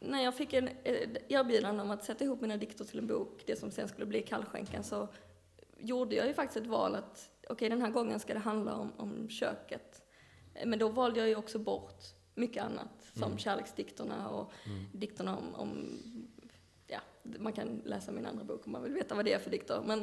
[0.00, 3.42] när jag fick en eh, erbjudande om att sätta ihop mina dikter till en bok,
[3.46, 5.08] det som sen skulle bli Kallskänken, så
[5.78, 8.92] gjorde jag ju faktiskt ett val att okej, den här gången ska det handla om,
[8.96, 10.02] om köket.
[10.64, 12.02] Men då valde jag ju också bort
[12.34, 13.38] mycket annat, som Mm.
[13.38, 14.52] kärleksdikterna och
[14.92, 15.98] dikterna om, om,
[16.86, 19.50] ja, man kan läsa min andra bok om man vill veta vad det är för
[19.50, 19.82] dikter.
[19.86, 20.00] Men,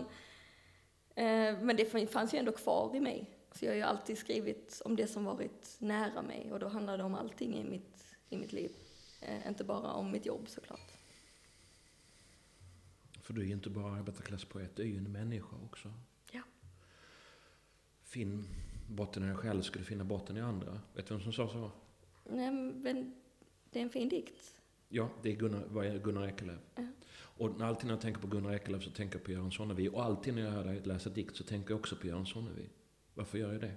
[1.15, 3.37] eh, men det fanns ju ändå kvar i mig.
[3.51, 6.97] Så jag har ju alltid skrivit om det som varit nära mig och då handlar
[6.97, 8.71] det om allting i mitt, i mitt liv.
[9.21, 10.90] Eh, inte bara om mitt jobb såklart.
[13.31, 15.93] För du är ju inte bara arbetarklasspoet, du är ju en människa också.
[16.31, 16.41] Ja.
[18.03, 18.47] Finn
[18.89, 20.79] botten i dig själv du finna botten i andra.
[20.93, 21.71] Vet du vem som sa så?
[22.23, 23.15] Nej, men
[23.69, 24.55] det är en fin dikt.
[24.89, 26.59] Ja, det är Gunnar, Gunnar Ekelöf.
[26.75, 26.87] Ja.
[27.13, 29.89] Och när- alltid när jag tänker på Gunnar Ekelöf så tänker jag på Göran Sonnevi.
[29.89, 32.69] Och alltid när jag hör dig läsa dikt så tänker jag också på Göran Sonnevi.
[33.13, 33.75] Varför gör jag det?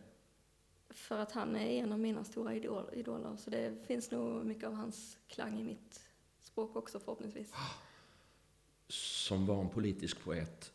[0.90, 3.36] För att han är en av mina stora idol, idoler.
[3.36, 6.00] Så det finns nog mycket av hans klang i mitt
[6.40, 7.52] språk också förhoppningsvis.
[8.88, 10.72] Som var en politisk poet.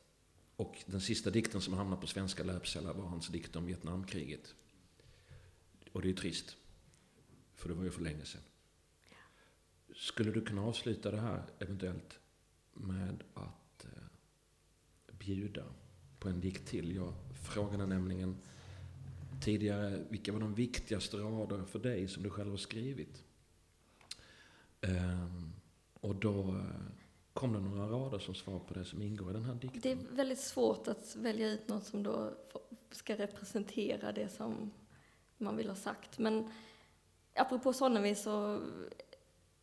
[0.55, 4.55] Och den sista dikten som hamnade på svenska löpsedlar var hans dikt om Vietnamkriget.
[5.91, 6.57] Och det är trist.
[7.55, 8.41] För det var ju för länge sedan.
[9.95, 12.19] Skulle du kunna avsluta det här eventuellt
[12.73, 15.63] med att eh, bjuda
[16.19, 16.95] på en dikt till?
[16.95, 18.37] Jag frågade nämligen
[19.41, 23.23] tidigare vilka var de viktigaste rader för dig som du själv har skrivit?
[24.81, 25.27] Eh,
[25.93, 26.98] och då eh,
[27.39, 29.81] kom det några rader som svar på det som ingår i den här dikten.
[29.81, 32.31] Det är väldigt svårt att välja ut något som då
[32.91, 34.71] ska representera det som
[35.37, 36.17] man vill ha sagt.
[36.17, 36.51] Men
[37.35, 38.61] apropå Sonnevi så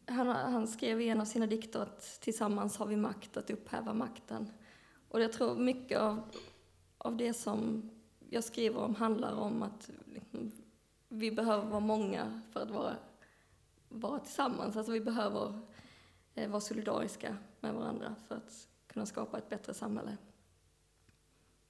[0.07, 3.95] han, han skrev i en av sina dikter att tillsammans har vi makt att upphäva
[3.95, 4.53] makten.
[5.09, 6.23] Och jag tror mycket av,
[6.99, 7.91] av det som
[8.31, 10.53] jag skriver om handlar om att liksom,
[11.09, 12.97] vi behöver vara många för att vara,
[13.89, 14.77] vara tillsammans.
[14.77, 15.61] Alltså vi behöver
[16.35, 20.17] eh, vara solidariska med varandra för att kunna skapa ett bättre samhälle.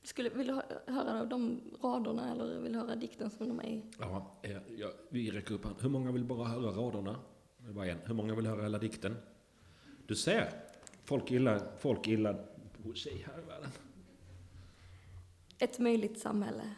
[0.02, 3.64] Skulle, vill du hö- höra de raderna eller vill du höra dikten som de är
[3.64, 3.82] i?
[3.98, 5.76] Ja, eh, ja, vi räcker upp hand.
[5.80, 7.20] Hur många vill bara höra raderna?
[7.58, 7.98] Var en.
[8.04, 9.16] Hur många vill höra hela dikten?
[10.06, 10.64] Du ser,
[11.04, 12.46] folk gillar, folk gillar
[12.82, 13.70] poesi här i världen.
[15.58, 16.74] Ett möjligt samhälle.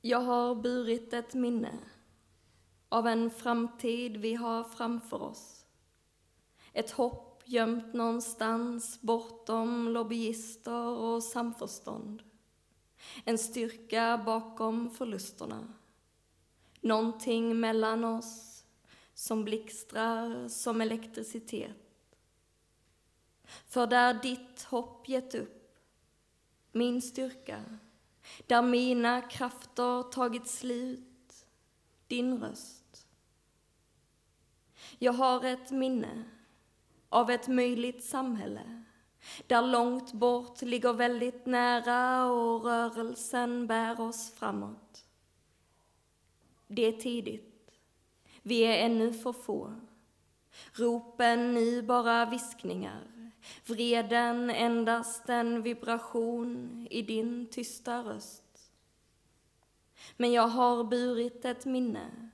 [0.00, 1.78] Jag har burit ett minne
[2.88, 5.64] av en framtid vi har framför oss.
[6.72, 12.22] Ett hopp gömt någonstans bortom lobbyister och samförstånd.
[13.24, 15.68] En styrka bakom förlusterna.
[16.80, 18.64] Någonting mellan oss
[19.14, 21.72] som blixtrar som elektricitet.
[23.68, 25.78] För där ditt hopp gett upp,
[26.72, 27.64] min styrka,
[28.46, 31.15] där mina krafter tagit slut,
[32.08, 33.06] din röst.
[34.98, 36.24] Jag har ett minne
[37.08, 38.82] av ett möjligt samhälle
[39.46, 45.04] där långt bort ligger väldigt nära och rörelsen bär oss framåt.
[46.66, 47.70] Det är tidigt.
[48.42, 49.74] Vi är ännu för få.
[50.72, 53.30] Ropen nu bara viskningar.
[53.66, 58.45] Vreden endast en vibration i din tysta röst.
[60.16, 62.30] Men jag har burit ett minne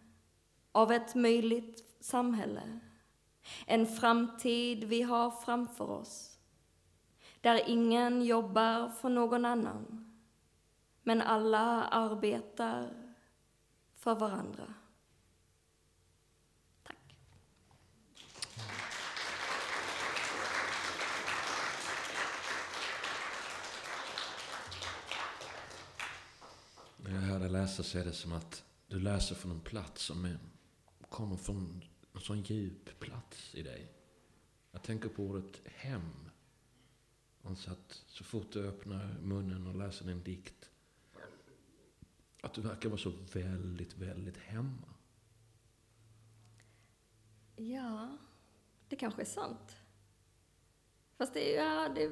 [0.72, 2.80] av ett möjligt samhälle.
[3.66, 6.38] En framtid vi har framför oss.
[7.40, 10.12] Där ingen jobbar för någon annan.
[11.02, 13.14] Men alla arbetar
[13.94, 14.74] för varandra.
[27.22, 30.24] Jag hör dig läsa så är det som att du läser från en plats som
[30.24, 30.38] är,
[31.08, 33.92] kommer från en sån djup plats i dig.
[34.70, 36.30] Jag tänker på ordet hem.
[37.42, 40.70] Alltså att så fort du öppnar munnen och läser din dikt,
[42.40, 44.94] att du verkar vara så väldigt, väldigt hemma.
[47.56, 48.18] Ja,
[48.88, 49.76] det kanske är sant.
[51.16, 52.10] Fast det är, ja, det,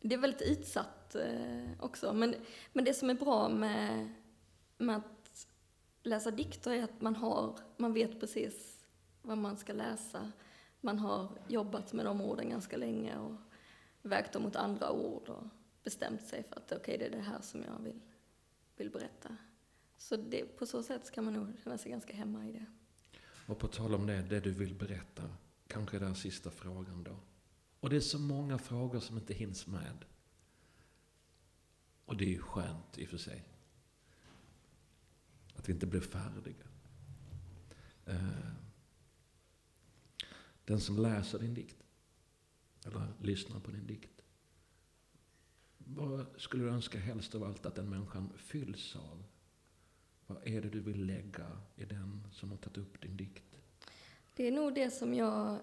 [0.00, 2.12] det är väldigt utsatt eh, också.
[2.12, 2.34] Men,
[2.72, 4.08] men det som är bra med,
[4.78, 5.46] med att
[6.02, 8.86] läsa dikter är att man, har, man vet precis
[9.22, 10.32] vad man ska läsa.
[10.80, 13.34] Man har jobbat med de orden ganska länge och
[14.02, 15.44] vägt dem mot andra ord och
[15.82, 18.00] bestämt sig för att okej, okay, det är det här som jag vill,
[18.76, 19.36] vill berätta.
[19.96, 22.66] Så det, på så sätt kan man nog känna sig ganska hemma i det.
[23.46, 25.22] Och på tal om det, det du vill berätta,
[25.66, 27.16] kanske den sista frågan då.
[27.80, 30.04] Och det är så många frågor som inte hinns med.
[32.08, 33.44] Och det är ju skönt i och för sig.
[35.54, 36.66] Att vi inte blev färdiga.
[38.06, 38.50] Eh,
[40.64, 41.76] den som läser din dikt,
[42.84, 44.22] eller lyssnar på din dikt.
[45.78, 49.24] Vad skulle du önska helst av allt att den människan fylls av?
[50.26, 53.58] Vad är det du vill lägga i den som har tagit upp din dikt?
[54.34, 55.60] Det är nog det som jag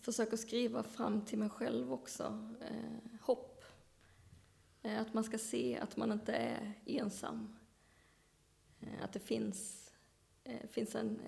[0.00, 2.54] försöker skriva fram till mig själv också.
[2.60, 3.49] Eh, hopp.
[4.82, 7.56] Eh, att man ska se att man inte är ensam.
[8.80, 9.90] Eh, att det finns,
[10.44, 11.20] eh, finns en,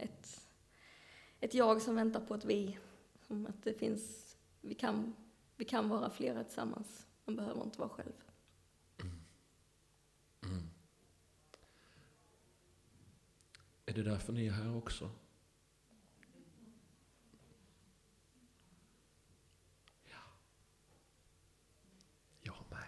[0.00, 0.48] ett,
[1.40, 2.78] ett jag som väntar på ett vi.
[3.28, 5.14] Mm, att det finns, vi kan,
[5.56, 7.06] vi kan vara flera tillsammans.
[7.24, 8.12] Man behöver inte vara själv.
[9.02, 9.20] Mm.
[10.42, 10.70] Mm.
[13.86, 15.10] Är det därför ni är här också?
[20.04, 20.22] Ja.
[22.42, 22.78] Jag med.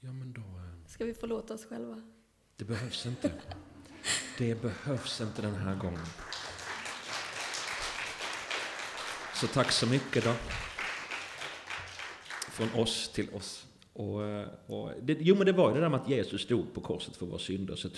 [0.00, 0.40] Ja, men då...
[0.40, 2.02] Eh, Ska vi förlåta oss själva?
[2.56, 3.30] Det behövs inte.
[4.38, 6.06] Det behövs inte den här gången.
[9.34, 10.34] Så tack så mycket då
[12.50, 13.66] från oss till oss.
[13.92, 14.20] Och,
[14.66, 17.16] och det, jo men det var ju det där med att Jesus stod på korset
[17.16, 17.88] för våra synder, så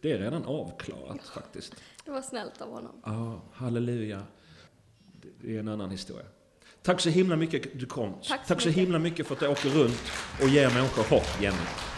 [0.00, 1.74] det är redan avklarat ja, faktiskt.
[2.04, 3.02] Det var snällt av honom.
[3.04, 4.22] Ja, halleluja.
[5.40, 6.26] Det är en annan historia.
[6.82, 8.12] Tack så himla mycket du kom.
[8.12, 11.42] Tack så, Tack så himla mycket för att du åker runt och ger människor hopp,
[11.42, 11.95] Jenny.